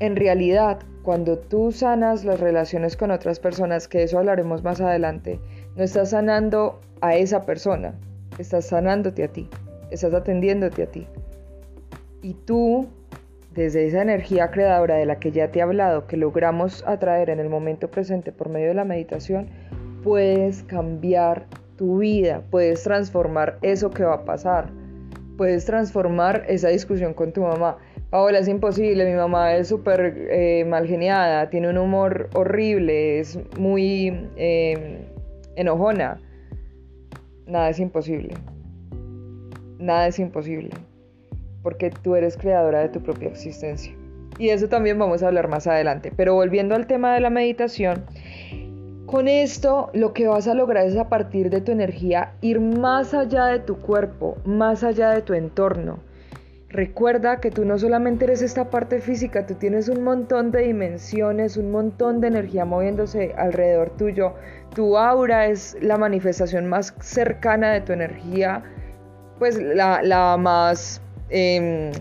En 0.00 0.14
realidad, 0.14 0.78
cuando 1.02 1.38
tú 1.38 1.72
sanas 1.72 2.24
las 2.24 2.38
relaciones 2.38 2.96
con 2.96 3.10
otras 3.10 3.40
personas, 3.40 3.88
que 3.88 4.04
eso 4.04 4.18
hablaremos 4.18 4.62
más 4.62 4.80
adelante, 4.80 5.40
no 5.74 5.82
estás 5.82 6.10
sanando 6.10 6.80
a 7.00 7.16
esa 7.16 7.44
persona, 7.44 7.94
estás 8.38 8.66
sanándote 8.66 9.24
a 9.24 9.28
ti, 9.28 9.48
estás 9.90 10.14
atendiéndote 10.14 10.84
a 10.84 10.86
ti. 10.86 11.06
Y 12.22 12.34
tú, 12.34 12.88
desde 13.58 13.88
esa 13.88 14.02
energía 14.02 14.52
creadora 14.52 14.94
de 14.94 15.04
la 15.04 15.18
que 15.18 15.32
ya 15.32 15.50
te 15.50 15.58
he 15.58 15.62
hablado, 15.62 16.06
que 16.06 16.16
logramos 16.16 16.86
atraer 16.86 17.28
en 17.28 17.40
el 17.40 17.48
momento 17.48 17.90
presente 17.90 18.30
por 18.30 18.48
medio 18.48 18.68
de 18.68 18.74
la 18.74 18.84
meditación, 18.84 19.48
puedes 20.04 20.62
cambiar 20.62 21.46
tu 21.76 21.98
vida, 21.98 22.44
puedes 22.52 22.84
transformar 22.84 23.58
eso 23.62 23.90
que 23.90 24.04
va 24.04 24.14
a 24.14 24.24
pasar, 24.24 24.70
puedes 25.36 25.64
transformar 25.64 26.44
esa 26.48 26.68
discusión 26.68 27.14
con 27.14 27.32
tu 27.32 27.42
mamá. 27.42 27.78
Paola, 28.10 28.38
es 28.38 28.46
imposible, 28.46 29.04
mi 29.04 29.16
mamá 29.16 29.54
es 29.56 29.68
súper 29.68 30.28
eh, 30.30 30.64
mal 30.64 30.86
geniada, 30.86 31.50
tiene 31.50 31.68
un 31.68 31.78
humor 31.78 32.30
horrible, 32.34 33.18
es 33.18 33.40
muy 33.58 34.28
eh, 34.36 35.04
enojona. 35.56 36.20
Nada 37.46 37.70
es 37.70 37.80
imposible. 37.80 38.34
Nada 39.78 40.06
es 40.06 40.18
imposible. 40.20 40.70
Porque 41.62 41.90
tú 41.90 42.14
eres 42.14 42.36
creadora 42.36 42.80
de 42.80 42.88
tu 42.88 43.00
propia 43.00 43.28
existencia. 43.28 43.94
Y 44.38 44.50
eso 44.50 44.68
también 44.68 44.98
vamos 44.98 45.22
a 45.22 45.28
hablar 45.28 45.48
más 45.48 45.66
adelante. 45.66 46.12
Pero 46.16 46.34
volviendo 46.34 46.74
al 46.74 46.86
tema 46.86 47.14
de 47.14 47.20
la 47.20 47.30
meditación, 47.30 48.04
con 49.06 49.26
esto 49.26 49.90
lo 49.94 50.12
que 50.12 50.28
vas 50.28 50.46
a 50.46 50.54
lograr 50.54 50.86
es 50.86 50.96
a 50.96 51.08
partir 51.08 51.50
de 51.50 51.60
tu 51.60 51.72
energía 51.72 52.32
ir 52.40 52.60
más 52.60 53.14
allá 53.14 53.46
de 53.46 53.58
tu 53.58 53.78
cuerpo, 53.78 54.36
más 54.44 54.84
allá 54.84 55.10
de 55.10 55.22
tu 55.22 55.34
entorno 55.34 56.00
Recuerda 56.70 57.40
que 57.40 57.50
tú 57.50 57.64
no 57.64 57.78
solamente 57.78 58.26
eres 58.26 58.42
esta 58.42 58.68
parte 58.68 59.00
física, 59.00 59.46
tú 59.46 59.54
tienes 59.54 59.88
un 59.88 60.04
montón 60.04 60.50
de 60.50 60.60
dimensiones, 60.64 61.56
un 61.56 61.70
montón 61.70 62.20
de 62.20 62.28
energía 62.28 62.66
moviéndose 62.66 63.34
alrededor 63.38 63.88
tuyo. 63.96 64.34
Tu 64.74 64.98
aura 64.98 65.46
es 65.46 65.78
la 65.80 65.96
manifestación 65.96 66.66
más 66.66 66.94
cercana 67.00 67.72
de 67.72 67.80
tu 67.80 67.94
energía, 67.94 68.62
pues 69.38 69.58
la, 69.58 70.36
más... 70.38 71.00
Em, 71.30 71.92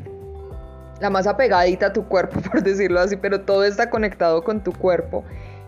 la 1.00 1.10
más 1.10 1.28
apegadita 1.28 1.88
a 1.88 1.94
tu 1.94 2.06
cuerpo, 2.08 2.40
por 2.52 2.64
decirlo 2.64 3.00
así, 3.00 3.18
pero 3.18 3.42
todo 3.42 3.64
está 3.64 3.90
conectado 3.90 4.44
con 4.44 4.64
tu 4.64 4.74
cuerpo. 4.74 5.24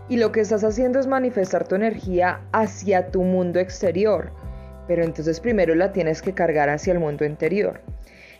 Y 0.07 0.17
lo 0.17 0.31
que 0.31 0.41
estás 0.41 0.63
haciendo 0.63 0.99
es 0.99 1.05
manifestar 1.05 1.67
tu 1.67 1.75
energía 1.75 2.41
hacia 2.51 3.11
tu 3.11 3.21
mundo 3.21 3.59
exterior. 3.59 4.31
Pero 4.87 5.03
entonces 5.03 5.39
primero 5.39 5.75
la 5.75 5.91
tienes 5.91 6.23
que 6.23 6.33
cargar 6.33 6.69
hacia 6.69 6.93
el 6.93 6.99
mundo 6.99 7.25
interior. 7.25 7.81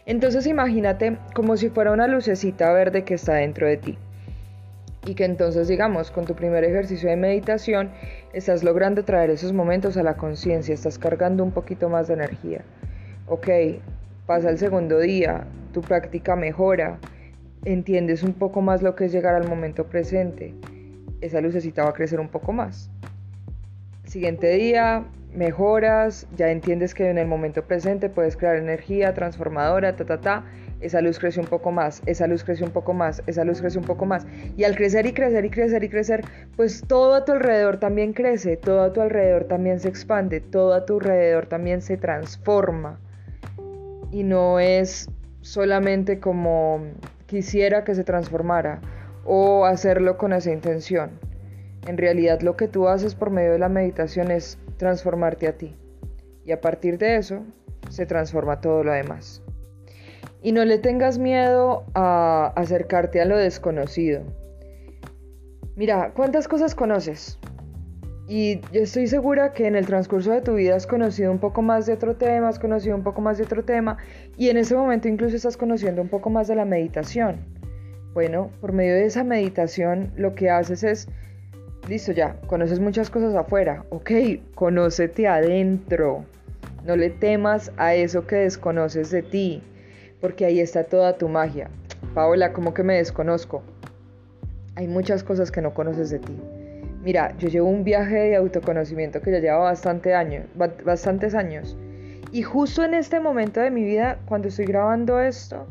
Entonces 0.07 0.47
imagínate 0.47 1.17
como 1.35 1.57
si 1.57 1.69
fuera 1.69 1.91
una 1.91 2.07
lucecita 2.07 2.73
verde 2.73 3.03
que 3.03 3.13
está 3.13 3.35
dentro 3.35 3.67
de 3.67 3.77
ti. 3.77 3.97
Y 5.05 5.13
que 5.13 5.25
entonces, 5.25 5.67
digamos, 5.67 6.09
con 6.09 6.25
tu 6.25 6.35
primer 6.35 6.63
ejercicio 6.63 7.09
de 7.09 7.15
meditación, 7.15 7.91
estás 8.33 8.63
logrando 8.63 9.05
traer 9.05 9.29
esos 9.29 9.53
momentos 9.53 9.95
a 9.95 10.03
la 10.03 10.17
conciencia, 10.17 10.73
estás 10.73 10.97
cargando 10.97 11.43
un 11.43 11.51
poquito 11.51 11.87
más 11.89 12.07
de 12.07 12.15
energía. 12.15 12.61
Ok, 13.27 13.47
pasa 14.29 14.51
el 14.51 14.59
segundo 14.59 14.99
día, 14.99 15.47
tu 15.73 15.81
práctica 15.81 16.35
mejora, 16.35 16.99
entiendes 17.65 18.21
un 18.21 18.33
poco 18.33 18.61
más 18.61 18.83
lo 18.83 18.93
que 18.93 19.05
es 19.05 19.11
llegar 19.11 19.33
al 19.33 19.47
momento 19.47 19.87
presente, 19.87 20.53
esa 21.19 21.41
lucecita 21.41 21.83
va 21.83 21.89
a 21.89 21.93
crecer 21.93 22.19
un 22.19 22.27
poco 22.27 22.53
más. 22.53 22.91
Siguiente 24.03 24.51
día, 24.51 25.03
mejoras, 25.33 26.27
ya 26.37 26.51
entiendes 26.51 26.93
que 26.93 27.09
en 27.09 27.17
el 27.17 27.25
momento 27.25 27.63
presente 27.63 28.07
puedes 28.07 28.37
crear 28.37 28.57
energía 28.57 29.15
transformadora, 29.15 29.95
ta, 29.95 30.05
ta, 30.05 30.21
ta, 30.21 30.45
esa 30.79 31.01
luz 31.01 31.17
crece 31.17 31.39
un 31.39 31.47
poco 31.47 31.71
más, 31.71 32.03
esa 32.05 32.27
luz 32.27 32.43
crece 32.43 32.63
un 32.63 32.71
poco 32.71 32.93
más, 32.93 33.23
esa 33.25 33.43
luz 33.43 33.61
crece 33.61 33.79
un 33.79 33.85
poco 33.85 34.05
más. 34.05 34.27
Y 34.55 34.63
al 34.63 34.75
crecer 34.75 35.07
y 35.07 35.13
crecer 35.13 35.43
y 35.43 35.49
crecer 35.49 35.83
y 35.83 35.89
crecer, 35.89 36.23
pues 36.55 36.83
todo 36.87 37.15
a 37.15 37.25
tu 37.25 37.31
alrededor 37.31 37.79
también 37.79 38.13
crece, 38.13 38.57
todo 38.57 38.83
a 38.83 38.93
tu 38.93 39.01
alrededor 39.01 39.45
también 39.45 39.79
se 39.79 39.89
expande, 39.89 40.39
todo 40.39 40.75
a 40.75 40.85
tu 40.85 40.99
alrededor 40.99 41.47
también 41.47 41.81
se 41.81 41.97
transforma. 41.97 42.99
Y 44.11 44.23
no 44.23 44.59
es 44.59 45.09
solamente 45.41 46.19
como 46.19 46.81
quisiera 47.27 47.83
que 47.83 47.95
se 47.95 48.03
transformara 48.03 48.81
o 49.25 49.65
hacerlo 49.65 50.17
con 50.17 50.33
esa 50.33 50.51
intención. 50.51 51.11
En 51.87 51.97
realidad 51.97 52.41
lo 52.41 52.57
que 52.57 52.67
tú 52.67 52.87
haces 52.87 53.15
por 53.15 53.29
medio 53.29 53.51
de 53.51 53.59
la 53.59 53.69
meditación 53.69 54.31
es 54.31 54.57
transformarte 54.77 55.47
a 55.47 55.57
ti. 55.57 55.75
Y 56.45 56.51
a 56.51 56.61
partir 56.61 56.97
de 56.97 57.17
eso 57.17 57.43
se 57.89 58.05
transforma 58.05 58.61
todo 58.61 58.83
lo 58.83 58.91
demás. 58.91 59.41
Y 60.41 60.51
no 60.51 60.65
le 60.65 60.77
tengas 60.77 61.17
miedo 61.17 61.83
a 61.93 62.53
acercarte 62.55 63.21
a 63.21 63.25
lo 63.25 63.37
desconocido. 63.37 64.23
Mira, 65.75 66.11
¿cuántas 66.15 66.47
cosas 66.47 66.75
conoces? 66.75 67.39
Y 68.31 68.61
yo 68.71 68.83
estoy 68.83 69.07
segura 69.07 69.53
que 69.53 69.65
en 69.65 69.75
el 69.75 69.87
transcurso 69.87 70.29
de 70.29 70.41
tu 70.41 70.53
vida 70.53 70.75
has 70.75 70.85
conocido 70.85 71.31
un 71.31 71.39
poco 71.39 71.63
más 71.63 71.87
de 71.87 71.93
otro 71.93 72.15
tema, 72.15 72.47
has 72.47 72.59
conocido 72.59 72.95
un 72.95 73.01
poco 73.01 73.21
más 73.21 73.39
de 73.39 73.43
otro 73.45 73.65
tema, 73.65 73.97
y 74.37 74.49
en 74.49 74.57
ese 74.57 74.75
momento 74.75 75.07
incluso 75.07 75.35
estás 75.35 75.57
conociendo 75.57 75.99
un 75.99 76.09
poco 76.09 76.29
más 76.29 76.47
de 76.47 76.53
la 76.53 76.63
meditación. 76.63 77.37
Bueno, 78.13 78.51
por 78.61 78.71
medio 78.71 78.93
de 78.93 79.05
esa 79.05 79.23
meditación 79.23 80.11
lo 80.15 80.35
que 80.35 80.51
haces 80.51 80.83
es, 80.83 81.07
listo 81.87 82.11
ya, 82.11 82.35
conoces 82.45 82.79
muchas 82.79 83.09
cosas 83.09 83.33
afuera, 83.33 83.83
ok, 83.89 84.11
conócete 84.53 85.27
adentro, 85.27 86.23
no 86.85 86.95
le 86.95 87.09
temas 87.09 87.71
a 87.77 87.95
eso 87.95 88.27
que 88.27 88.35
desconoces 88.35 89.09
de 89.09 89.23
ti 89.23 89.63
porque 90.21 90.45
ahí 90.45 90.59
está 90.59 90.83
toda 90.83 91.17
tu 91.17 91.29
magia. 91.29 91.71
Paola, 92.13 92.53
¿cómo 92.53 92.75
que 92.75 92.83
me 92.83 92.97
desconozco? 92.97 93.63
Hay 94.75 94.87
muchas 94.87 95.23
cosas 95.23 95.51
que 95.51 95.61
no 95.61 95.73
conoces 95.73 96.11
de 96.11 96.19
ti. 96.19 96.39
Mira, 97.01 97.33
yo 97.37 97.47
llevo 97.47 97.69
un 97.69 97.85
viaje 97.85 98.15
de 98.15 98.35
autoconocimiento 98.35 99.21
que 99.21 99.31
ya 99.31 99.39
lleva 99.39 99.59
bastante 99.59 100.13
años, 100.13 100.45
bastantes 100.83 101.33
años. 101.33 101.77
Y 102.31 102.43
justo 102.43 102.83
en 102.83 102.93
este 102.93 103.19
momento 103.19 103.61
de 103.61 103.71
mi 103.71 103.83
vida, 103.83 104.19
cuando 104.25 104.49
estoy 104.49 104.65
grabando 104.65 105.21
esto, 105.21 105.65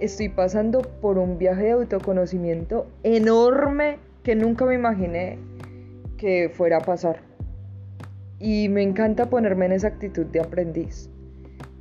estoy 0.00 0.28
pasando 0.28 0.82
por 0.82 1.16
un 1.16 1.38
viaje 1.38 1.64
de 1.64 1.70
autoconocimiento 1.72 2.86
enorme 3.02 3.98
que 4.22 4.36
nunca 4.36 4.66
me 4.66 4.74
imaginé 4.74 5.38
que 6.18 6.50
fuera 6.52 6.78
a 6.78 6.80
pasar. 6.80 7.20
Y 8.38 8.68
me 8.68 8.82
encanta 8.82 9.30
ponerme 9.30 9.66
en 9.66 9.72
esa 9.72 9.88
actitud 9.88 10.26
de 10.26 10.40
aprendiz, 10.40 11.08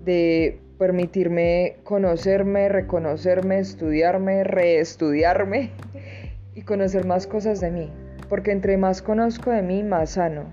de 0.05 0.57
permitirme 0.77 1.77
conocerme, 1.83 2.69
reconocerme, 2.69 3.59
estudiarme, 3.59 4.45
reestudiarme 4.45 5.71
y 6.55 6.61
conocer 6.61 7.05
más 7.05 7.27
cosas 7.27 7.59
de 7.59 7.71
mí. 7.71 8.04
Porque 8.35 8.51
entre 8.51 8.75
más 8.75 9.01
conozco 9.01 9.49
de 9.49 9.61
mí, 9.61 9.81
más 9.81 10.09
sano. 10.09 10.43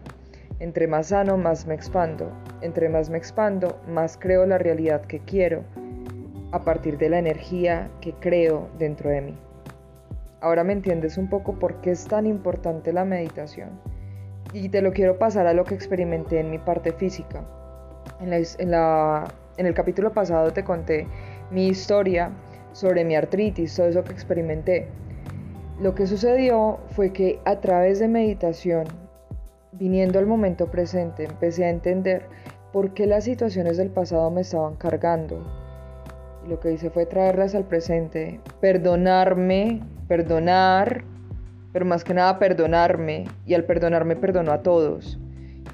Entre 0.60 0.86
más 0.86 1.08
sano, 1.08 1.36
más 1.36 1.66
me 1.66 1.74
expando. 1.74 2.30
Entre 2.60 2.88
más 2.88 3.10
me 3.10 3.18
expando, 3.18 3.80
más 3.88 4.16
creo 4.16 4.46
la 4.46 4.56
realidad 4.56 5.00
que 5.00 5.18
quiero 5.18 5.64
a 6.52 6.60
partir 6.60 6.96
de 6.96 7.08
la 7.08 7.18
energía 7.18 7.90
que 8.00 8.12
creo 8.12 8.68
dentro 8.78 9.10
de 9.10 9.20
mí. 9.22 9.36
Ahora 10.40 10.62
me 10.62 10.74
entiendes 10.74 11.18
un 11.18 11.28
poco 11.28 11.58
por 11.58 11.80
qué 11.80 11.90
es 11.90 12.06
tan 12.06 12.24
importante 12.24 12.92
la 12.92 13.04
meditación. 13.04 13.70
Y 14.52 14.68
te 14.68 14.80
lo 14.80 14.92
quiero 14.92 15.18
pasar 15.18 15.48
a 15.48 15.52
lo 15.52 15.64
que 15.64 15.74
experimenté 15.74 16.38
en 16.38 16.52
mi 16.52 16.58
parte 16.58 16.92
física. 16.92 17.42
En 18.20 18.32
el 18.32 19.74
capítulo 19.74 20.12
pasado 20.12 20.52
te 20.52 20.62
conté 20.62 21.08
mi 21.50 21.66
historia 21.66 22.30
sobre 22.70 23.04
mi 23.04 23.16
artritis, 23.16 23.74
todo 23.74 23.88
eso 23.88 24.04
que 24.04 24.12
experimenté. 24.12 24.86
Lo 25.82 25.96
que 25.96 26.06
sucedió 26.06 26.78
fue 26.90 27.12
que 27.12 27.40
a 27.44 27.56
través 27.56 27.98
de 27.98 28.06
meditación, 28.06 28.84
viniendo 29.72 30.20
al 30.20 30.28
momento 30.28 30.70
presente, 30.70 31.24
empecé 31.24 31.64
a 31.64 31.70
entender 31.70 32.22
por 32.72 32.94
qué 32.94 33.04
las 33.04 33.24
situaciones 33.24 33.78
del 33.78 33.90
pasado 33.90 34.30
me 34.30 34.42
estaban 34.42 34.76
cargando. 34.76 35.44
Y 36.46 36.50
lo 36.50 36.60
que 36.60 36.70
hice 36.70 36.90
fue 36.90 37.04
traerlas 37.04 37.56
al 37.56 37.64
presente, 37.64 38.38
perdonarme, 38.60 39.80
perdonar, 40.06 41.02
pero 41.72 41.84
más 41.84 42.04
que 42.04 42.14
nada 42.14 42.38
perdonarme. 42.38 43.24
Y 43.44 43.54
al 43.54 43.64
perdonarme 43.64 44.14
perdono 44.14 44.52
a 44.52 44.62
todos. 44.62 45.18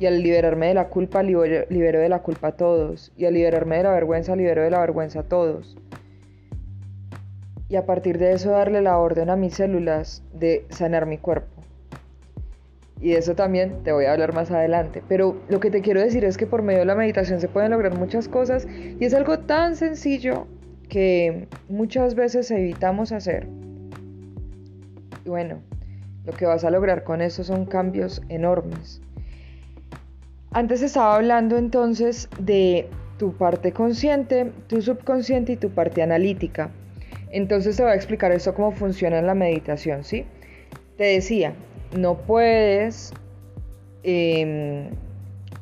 Y 0.01 0.07
al 0.07 0.23
liberarme 0.23 0.68
de 0.68 0.75
la 0.75 0.88
culpa, 0.88 1.23
libero, 1.23 2.01
de 2.01 2.09
la 2.09 2.23
culpa 2.23 2.49
a 2.49 2.53
todos. 2.53 3.12
Y 3.18 3.27
al 3.27 3.35
liberarme 3.35 3.77
de 3.77 3.83
la 3.83 3.92
vergüenza, 3.92 4.35
libero 4.35 4.62
de 4.62 4.71
la 4.71 4.81
vergüenza 4.81 5.21
a 5.21 5.25
todos. 5.25 5.77
Y 7.68 7.76
a 7.76 7.85
partir 7.85 8.18
de 8.18 8.33
eso 8.33 8.50
darle 8.50 8.81
la 8.81 8.98
orden 8.98 9.31
a 9.31 9.37
mis 9.37 9.54
células 9.54 10.22
de 10.33 10.66
sanar 10.70 11.07
mi 11.07 11.18
cuerpo. 11.18 11.62
Y 13.00 13.11
de 13.11 13.18
eso 13.18 13.35
también 13.35 13.83
te 13.85 13.92
voy 13.92 14.07
a 14.07 14.12
hablar 14.12 14.33
más 14.35 14.50
adelante. 14.50 15.02
Pero 15.09 15.37
lo 15.48 15.61
que 15.61 15.70
te 15.70 15.83
quiero 15.83 16.00
decir 16.00 16.24
es 16.24 16.37
que 16.37 16.46
por 16.46 16.62
medio 16.62 16.81
de 16.81 16.87
la 16.87 16.94
meditación 16.94 17.40
se 17.40 17.48
pueden 17.48 17.70
lograr 17.70 17.96
muchas 17.96 18.28
cosas 18.28 18.66
y 18.66 19.04
es 19.04 19.14
algo 19.14 19.40
tan 19.40 19.76
sencillo 19.76 20.46
que 20.88 21.46
muchas 21.68 22.14
veces 22.14 22.50
evitamos 22.50 23.12
hacer. 23.12 23.46
Y 25.24 25.28
bueno, 25.28 25.61
lo 26.24 26.33
que 26.33 26.46
vas 26.46 26.64
a 26.64 26.70
lograr 26.70 27.04
con 27.04 27.20
eso 27.20 27.44
son 27.44 27.66
cambios 27.66 28.22
enormes. 28.28 29.00
Antes 30.50 30.83
estaba 30.83 31.14
hablando 31.14 31.59
entonces 31.59 32.28
de 32.40 32.88
tu 33.18 33.33
parte 33.35 33.72
consciente, 33.72 34.52
tu 34.66 34.81
subconsciente 34.81 35.52
y 35.52 35.57
tu 35.57 35.70
parte 35.70 36.02
analítica. 36.02 36.70
Entonces 37.31 37.77
te 37.77 37.83
voy 37.83 37.93
a 37.93 37.95
explicar 37.95 38.33
esto 38.33 38.55
cómo 38.55 38.73
funciona 38.73 39.19
en 39.19 39.27
la 39.27 39.35
meditación, 39.35 40.05
¿sí? 40.05 40.25
Te 40.97 41.05
decía, 41.05 41.55
no 41.97 42.19
puedes 42.19 43.12
em, 44.03 44.91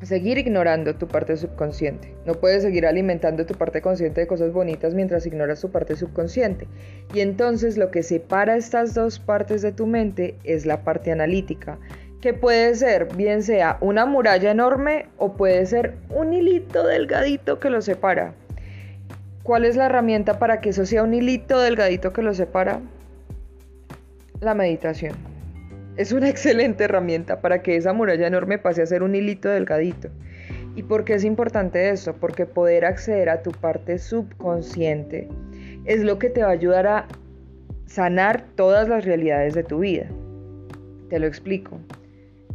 seguir 0.03 0.39
ignorando 0.39 0.95
tu 0.95 1.07
parte 1.09 1.37
subconsciente. 1.37 2.15
No 2.25 2.35
puedes 2.35 2.63
seguir 2.63 2.87
alimentando 2.87 3.47
tu 3.47 3.55
parte 3.55 3.83
consciente 3.83 4.21
de 4.21 4.27
cosas 4.27 4.53
bonitas 4.53 4.95
mientras 4.95 5.27
ignoras 5.27 5.61
tu 5.61 5.71
parte 5.71 5.97
subconsciente. 5.97 6.67
Y 7.13 7.21
entonces 7.21 7.77
lo 7.77 7.91
que 7.91 8.03
separa 8.03 8.57
estas 8.57 8.95
dos 8.95 9.19
partes 9.19 9.63
de 9.63 9.73
tu 9.73 9.87
mente 9.87 10.37
es 10.45 10.67
la 10.67 10.83
parte 10.83 11.13
analítica 11.13 11.79
que 12.21 12.35
puede 12.35 12.75
ser 12.75 13.15
bien 13.15 13.43
sea 13.43 13.79
una 13.81 14.07
muralla 14.07 14.51
enorme 14.51 15.07
o 15.19 15.35
puede 15.35 15.65
ser 15.67 15.95
un 16.11 16.33
hilito 16.33 16.85
delgadito 16.85 17.61
que 17.61 17.71
lo 17.71 17.83
separa. 17.83 18.35
¿Cuál 19.47 19.65
es 19.65 19.77
la 19.77 19.87
herramienta 19.87 20.41
para 20.41 20.61
que 20.61 20.71
eso 20.71 20.85
sea 20.85 21.05
un 21.05 21.15
hilito 21.15 21.61
delgadito 21.61 22.13
que 22.13 22.21
lo 22.21 22.35
separa? 22.35 22.81
La 24.41 24.55
meditación. 24.55 25.15
Es 25.97 26.11
una 26.11 26.29
excelente 26.31 26.83
herramienta 26.83 27.41
para 27.41 27.63
que 27.63 27.77
esa 27.77 27.93
muralla 27.93 28.27
enorme 28.27 28.59
pase 28.59 28.83
a 28.83 28.87
ser 28.87 29.05
un 29.05 29.15
hilito 29.15 29.49
delgadito. 29.49 30.09
¿Y 30.75 30.83
por 30.83 31.05
qué 31.05 31.15
es 31.15 31.23
importante 31.23 31.91
eso? 31.91 32.15
Porque 32.15 32.45
poder 32.45 32.85
acceder 32.85 33.29
a 33.29 33.45
tu 33.45 33.53
parte 33.53 34.01
subconsciente 34.01 35.29
es 35.85 36.03
lo 36.03 36.19
que 36.19 36.29
te 36.29 36.43
va 36.43 36.49
a 36.49 36.51
ayudar 36.51 36.89
a 36.89 37.07
sanar 37.87 38.47
todas 38.57 38.89
las 38.89 39.05
realidades 39.05 39.55
de 39.55 39.63
tu 39.63 39.79
vida. 39.79 40.09
Te 41.09 41.21
lo 41.21 41.29
explico. 41.29 41.79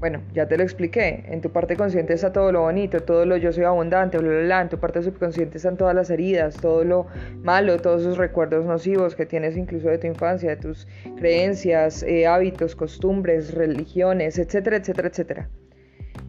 Bueno, 0.02 0.20
ya 0.34 0.48
te 0.48 0.58
lo 0.58 0.64
expliqué. 0.64 1.26
En 1.28 1.42
tu 1.42 1.52
parte 1.52 1.78
consciente 1.78 2.14
está 2.14 2.34
todo 2.34 2.52
lo 2.52 2.62
bonito, 2.62 3.02
todo 3.02 3.24
lo 3.24 3.38
yo 3.38 3.54
soy 3.54 3.66
abundante, 3.66 4.18
bla. 4.18 4.62
En 4.62 4.68
tu 4.68 4.80
parte 4.80 5.04
subconsciente 5.04 5.58
están 5.58 5.78
todas 5.78 5.94
las 5.94 6.10
heridas, 6.10 6.58
todo 6.58 6.84
lo 6.84 7.06
malo, 7.44 7.78
todos 7.78 8.02
esos 8.02 8.18
recuerdos 8.18 8.66
nocivos 8.66 9.16
que 9.16 9.28
tienes 9.28 9.56
incluso 9.56 9.90
de 9.90 10.00
tu 10.00 10.08
infancia, 10.08 10.50
de 10.50 10.58
tus 10.58 10.88
creencias, 11.18 12.02
eh, 12.02 12.26
hábitos, 12.26 12.76
costumbres, 12.76 13.54
religiones, 13.54 14.40
etcétera, 14.40 14.78
etcétera, 14.78 15.10
etcétera. 15.10 15.50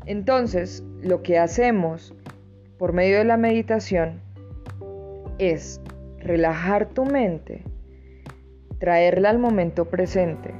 Entonces, 0.04 0.85
lo 1.00 1.22
que 1.22 1.38
hacemos 1.38 2.14
por 2.76 2.92
medio 2.92 3.16
de 3.16 3.24
la 3.24 3.38
meditación 3.38 4.20
es 5.38 5.80
relajar 6.18 6.90
tu 6.90 7.06
mente, 7.06 7.62
traerla 8.78 9.30
al 9.30 9.38
momento 9.38 9.87
presente, 9.87 10.52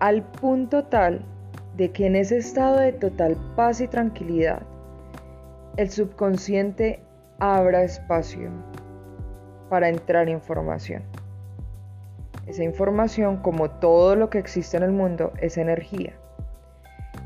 al 0.00 0.22
punto 0.22 0.84
tal 0.84 1.24
de 1.76 1.90
que 1.90 2.06
en 2.06 2.16
ese 2.16 2.38
estado 2.38 2.78
de 2.78 2.92
total 2.92 3.36
paz 3.56 3.80
y 3.80 3.88
tranquilidad, 3.88 4.62
el 5.76 5.90
subconsciente 5.90 7.00
abra 7.38 7.84
espacio 7.84 8.50
para 9.68 9.88
entrar 9.88 10.28
información. 10.28 11.02
Esa 12.46 12.64
información, 12.64 13.36
como 13.38 13.70
todo 13.70 14.16
lo 14.16 14.30
que 14.30 14.38
existe 14.38 14.76
en 14.76 14.82
el 14.82 14.92
mundo, 14.92 15.32
es 15.40 15.56
energía. 15.56 16.12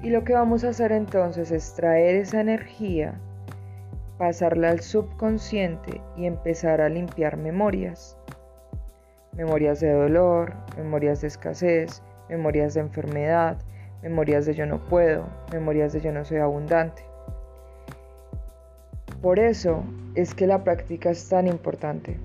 Y 0.03 0.11
lo 0.11 0.25
que 0.25 0.35
vamos 0.35 0.65
a 0.65 0.69
hacer 0.69 0.93
entonces 0.93 1.51
es 1.51 1.75
traer 1.75 2.17
esa 2.17 2.41
energía 2.41 3.19
pasarla 4.19 4.71
al 4.71 4.81
subconsciente 4.81 6.01
y 6.17 6.27
empezar 6.27 6.81
a 6.81 6.89
limpiar 6.89 7.37
memorias. 7.37 8.17
Memorias 9.33 9.81
de 9.81 9.93
dolor, 9.93 10.55
memorias 10.77 11.21
de 11.21 11.29
escasez, 11.29 12.03
memorias 12.29 12.75
de 12.75 12.81
enfermedad, 12.81 13.59
memorias 14.05 14.45
de 14.45 14.53
yo 14.53 14.67
no 14.67 14.79
puedo, 14.79 15.27
memorias 15.51 15.95
de 15.95 16.01
yo 16.03 16.13
no 16.13 16.27
soy 16.27 16.37
abundante. 16.37 17.03
Por 19.23 19.39
eso 19.39 19.83
es 20.15 20.35
que 20.35 20.47
la 20.47 20.63
práctica 20.63 21.11
es 21.11 21.27
tan 21.27 21.47
importante. 21.47 22.19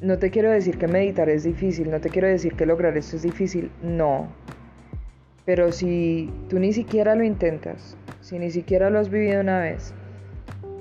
No 0.00 0.18
te 0.18 0.30
quiero 0.30 0.50
decir 0.50 0.78
que 0.78 0.88
meditar 0.88 1.28
es 1.28 1.44
difícil, 1.44 1.90
no 1.90 2.00
te 2.00 2.08
quiero 2.08 2.26
decir 2.26 2.54
que 2.54 2.64
lograr 2.64 2.96
esto 2.96 3.16
es 3.16 3.22
difícil, 3.22 3.70
no. 3.82 4.28
Pero 5.44 5.72
si 5.72 6.32
tú 6.48 6.58
ni 6.58 6.72
siquiera 6.72 7.14
lo 7.14 7.22
intentas, 7.22 7.98
si 8.22 8.38
ni 8.38 8.50
siquiera 8.50 8.88
lo 8.88 8.98
has 8.98 9.10
vivido 9.10 9.42
una 9.42 9.60
vez, 9.60 9.92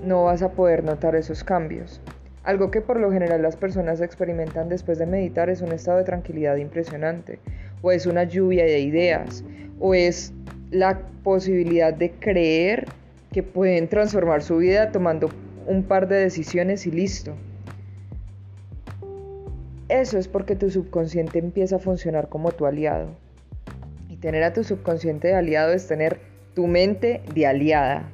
no 0.02 0.24
vas 0.24 0.42
a 0.42 0.54
poder 0.54 0.86
notar 0.86 1.18
esos 1.18 1.44
cambios. 1.44 2.02
Algo 2.46 2.72
que 2.72 2.80
por 2.80 2.98
lo 2.98 3.12
general 3.12 3.42
las 3.42 3.58
personas 3.58 4.00
experimentan 4.00 4.70
después 4.70 5.00
de 5.00 5.06
meditar 5.06 5.50
es 5.50 5.62
un 5.62 5.74
estado 5.74 5.98
de 5.98 6.06
tranquilidad 6.06 6.56
impresionante, 6.56 7.40
o 7.84 7.92
es 7.92 8.08
una 8.08 8.24
lluvia 8.24 8.66
de 8.66 8.80
ideas, 8.80 9.44
o 9.80 9.94
es 9.94 10.34
la 10.72 11.00
posibilidad 11.24 11.94
de 11.94 12.10
creer 12.10 12.88
que 13.32 13.44
pueden 13.44 13.88
transformar 13.88 14.42
su 14.42 14.58
vida 14.58 14.92
tomando 14.92 15.30
un 15.68 15.84
par 15.84 16.08
de 16.08 16.16
decisiones 16.16 16.88
y 16.88 16.92
listo. 16.92 17.36
Eso 19.90 20.18
es 20.18 20.28
porque 20.28 20.56
tu 20.56 20.72
subconsciente 20.72 21.38
empieza 21.38 21.76
a 21.76 21.80
funcionar 21.80 22.28
como 22.28 22.52
tu 22.52 22.66
aliado. 22.66 23.10
Y 24.10 24.18
tener 24.18 24.42
a 24.42 24.54
tu 24.54 24.64
subconsciente 24.64 25.28
de 25.28 25.36
aliado 25.36 25.74
es 25.74 25.88
tener 25.88 26.18
tu 26.56 26.66
mente 26.66 27.22
de 27.36 27.46
aliada. 27.46 28.10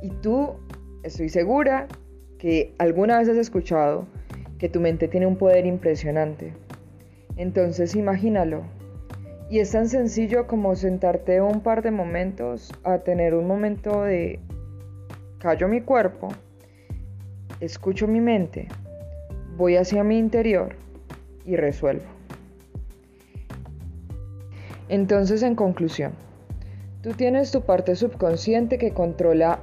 Y 0.00 0.08
tú 0.08 0.54
Estoy 1.06 1.28
segura 1.28 1.86
que 2.36 2.74
alguna 2.78 3.20
vez 3.20 3.28
has 3.28 3.36
escuchado 3.36 4.08
que 4.58 4.68
tu 4.68 4.80
mente 4.80 5.06
tiene 5.06 5.24
un 5.24 5.36
poder 5.36 5.64
impresionante. 5.64 6.52
Entonces 7.36 7.94
imagínalo. 7.94 8.64
Y 9.48 9.60
es 9.60 9.70
tan 9.70 9.88
sencillo 9.88 10.46
como 10.46 10.74
sentarte 10.74 11.40
un 11.40 11.60
par 11.60 11.82
de 11.82 11.92
momentos 11.92 12.72
a 12.82 12.98
tener 12.98 13.34
un 13.34 13.46
momento 13.46 14.02
de 14.02 14.40
callo 15.38 15.68
mi 15.68 15.82
cuerpo, 15.82 16.28
escucho 17.60 18.08
mi 18.08 18.20
mente, 18.20 18.66
voy 19.56 19.76
hacia 19.76 20.02
mi 20.02 20.18
interior 20.18 20.74
y 21.44 21.54
resuelvo. 21.54 22.04
Entonces, 24.88 25.42
en 25.42 25.54
conclusión, 25.54 26.12
tú 27.02 27.12
tienes 27.12 27.52
tu 27.52 27.62
parte 27.62 27.94
subconsciente 27.94 28.78
que 28.78 28.90
controla 28.90 29.60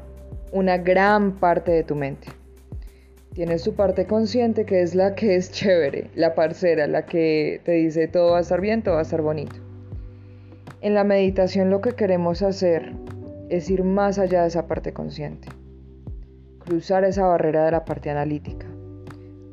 una 0.54 0.78
gran 0.78 1.34
parte 1.34 1.72
de 1.72 1.84
tu 1.84 1.96
mente. 1.96 2.28
Tienes 3.34 3.64
tu 3.64 3.74
parte 3.74 4.06
consciente 4.06 4.66
que 4.66 4.82
es 4.82 4.96
la 4.96 5.16
que 5.16 5.36
es 5.36 5.52
chévere, 5.52 6.10
la 6.16 6.36
parcera, 6.36 6.88
la 6.88 7.06
que 7.06 7.60
te 7.66 7.74
dice 7.74 8.08
todo 8.08 8.32
va 8.32 8.38
a 8.38 8.42
estar 8.42 8.62
bien, 8.62 8.84
todo 8.84 8.94
va 8.96 9.00
a 9.00 9.04
estar 9.04 9.22
bonito. 9.22 9.63
En 10.84 10.96
la 10.96 11.06
meditación 11.06 11.70
lo 11.70 11.80
que 11.80 11.94
queremos 11.94 12.42
hacer 12.42 12.94
es 13.48 13.70
ir 13.70 13.86
más 13.86 14.20
allá 14.20 14.42
de 14.42 14.50
esa 14.50 14.68
parte 14.68 14.92
consciente, 14.92 15.48
cruzar 16.60 17.06
esa 17.06 17.26
barrera 17.26 17.64
de 17.64 17.72
la 17.72 17.86
parte 17.86 18.10
analítica, 18.10 18.68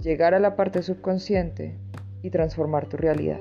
llegar 0.02 0.34
a 0.34 0.40
la 0.40 0.56
parte 0.56 0.82
subconsciente 0.82 1.78
y 2.22 2.30
transformar 2.30 2.88
tu 2.88 2.96
realidad. 2.96 3.38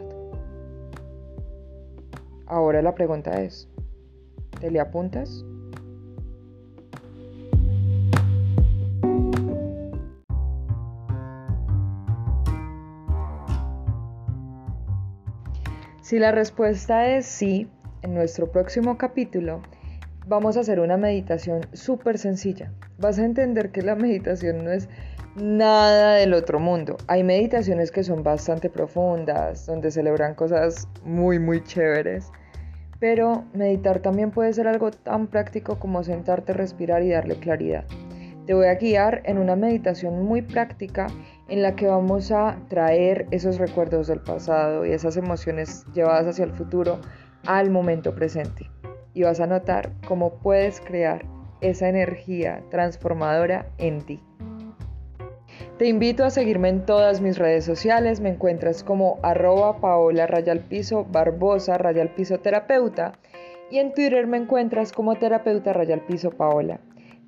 Ahora 2.46 2.84
la 2.84 2.94
pregunta 2.94 3.42
es, 3.42 3.68
¿te 4.62 4.70
le 4.70 4.80
apuntas? 4.80 5.44
Si 16.04 16.20
la 16.20 16.32
respuesta 16.32 17.16
es 17.16 17.26
sí, 17.26 17.68
en 18.02 18.14
nuestro 18.14 18.52
próximo 18.52 18.98
capítulo 18.98 19.62
vamos 20.28 20.58
a 20.58 20.60
hacer 20.62 20.80
una 20.80 20.98
meditación 20.98 21.62
súper 21.74 22.18
sencilla. 22.18 22.72
Vas 22.98 23.20
a 23.20 23.26
entender 23.26 23.72
que 23.72 23.82
la 23.82 23.96
meditación 23.98 24.64
no 24.64 24.72
es 24.72 24.88
nada 25.36 26.16
del 26.16 26.34
otro 26.34 26.60
mundo. 26.60 26.98
Hay 27.08 27.24
meditaciones 27.24 27.92
que 27.92 28.04
son 28.04 28.24
bastante 28.24 28.70
profundas, 28.70 29.66
donde 29.66 29.92
celebran 29.92 30.36
cosas 30.36 30.88
muy, 31.04 31.40
muy 31.40 31.64
chéveres. 31.64 32.32
Pero 33.00 33.46
meditar 33.54 34.02
también 34.02 34.32
puede 34.32 34.52
ser 34.52 34.68
algo 34.68 34.92
tan 34.92 35.28
práctico 35.28 35.80
como 35.80 36.04
sentarte, 36.04 36.54
respirar 36.54 37.02
y 37.02 37.10
darle 37.10 37.36
claridad. 37.36 37.86
Te 38.46 38.54
voy 38.54 38.68
a 38.68 38.76
guiar 38.76 39.22
en 39.26 39.38
una 39.38 39.56
meditación 39.56 40.24
muy 40.24 40.42
práctica 40.42 41.08
en 41.48 41.62
la 41.62 41.76
que 41.76 41.88
vamos 41.88 42.32
a 42.32 42.58
traer 42.68 43.28
esos 43.32 43.58
recuerdos 43.58 44.08
del 44.08 44.20
pasado 44.20 44.86
y 44.86 44.92
esas 44.92 45.18
emociones 45.18 45.86
llevadas 45.94 46.28
hacia 46.28 46.46
el 46.46 46.52
futuro 46.52 47.00
al 47.50 47.72
momento 47.72 48.14
presente. 48.14 48.70
Y 49.16 49.24
vas 49.24 49.40
a 49.40 49.48
notar 49.48 49.92
cómo 50.08 50.36
puedes 50.36 50.80
crear 50.82 51.26
esa 51.62 51.90
energía 51.90 52.62
transformadora 52.70 53.66
en 53.80 54.02
ti. 54.02 54.22
Te 55.80 55.88
invito 55.88 56.24
a 56.24 56.30
seguirme 56.30 56.70
en 56.70 56.86
todas 56.86 57.22
mis 57.22 57.40
redes 57.40 57.66
sociales. 57.66 58.22
Me 58.22 58.30
encuentras 58.30 58.84
como 58.84 59.18
arroba 59.24 59.82
paola 59.82 60.28
rayal 60.28 60.60
piso 60.60 61.06
barbosa 61.06 61.80
rayal 61.80 62.10
piso 62.10 62.40
terapeuta. 62.40 63.14
Y 63.72 63.80
en 63.80 63.96
Twitter 63.96 64.28
me 64.28 64.38
encuentras 64.38 64.92
como 64.92 65.16
terapeuta 65.16 65.74
rayal 65.74 66.02
piso 66.02 66.30
paola. 66.30 66.80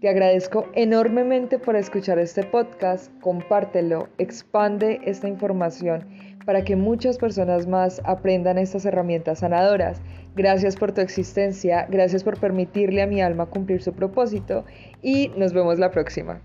Te 0.01 0.09
agradezco 0.09 0.67
enormemente 0.75 1.57
por 1.57 1.75
escuchar 1.75 2.19
este 2.19 2.43
podcast, 2.43 3.11
compártelo, 3.21 4.07
expande 4.19 4.99
esta 5.03 5.27
información 5.27 6.07
para 6.45 6.63
que 6.63 6.75
muchas 6.75 7.17
personas 7.17 7.67
más 7.67 8.01
aprendan 8.05 8.57
estas 8.57 8.85
herramientas 8.85 9.39
sanadoras. 9.39 10.01
Gracias 10.35 10.75
por 10.75 10.91
tu 10.91 11.01
existencia, 11.01 11.85
gracias 11.89 12.23
por 12.23 12.39
permitirle 12.39 13.01
a 13.01 13.07
mi 13.07 13.21
alma 13.21 13.47
cumplir 13.47 13.81
su 13.81 13.93
propósito 13.93 14.65
y 15.01 15.29
nos 15.37 15.53
vemos 15.53 15.79
la 15.79 15.91
próxima. 15.91 16.41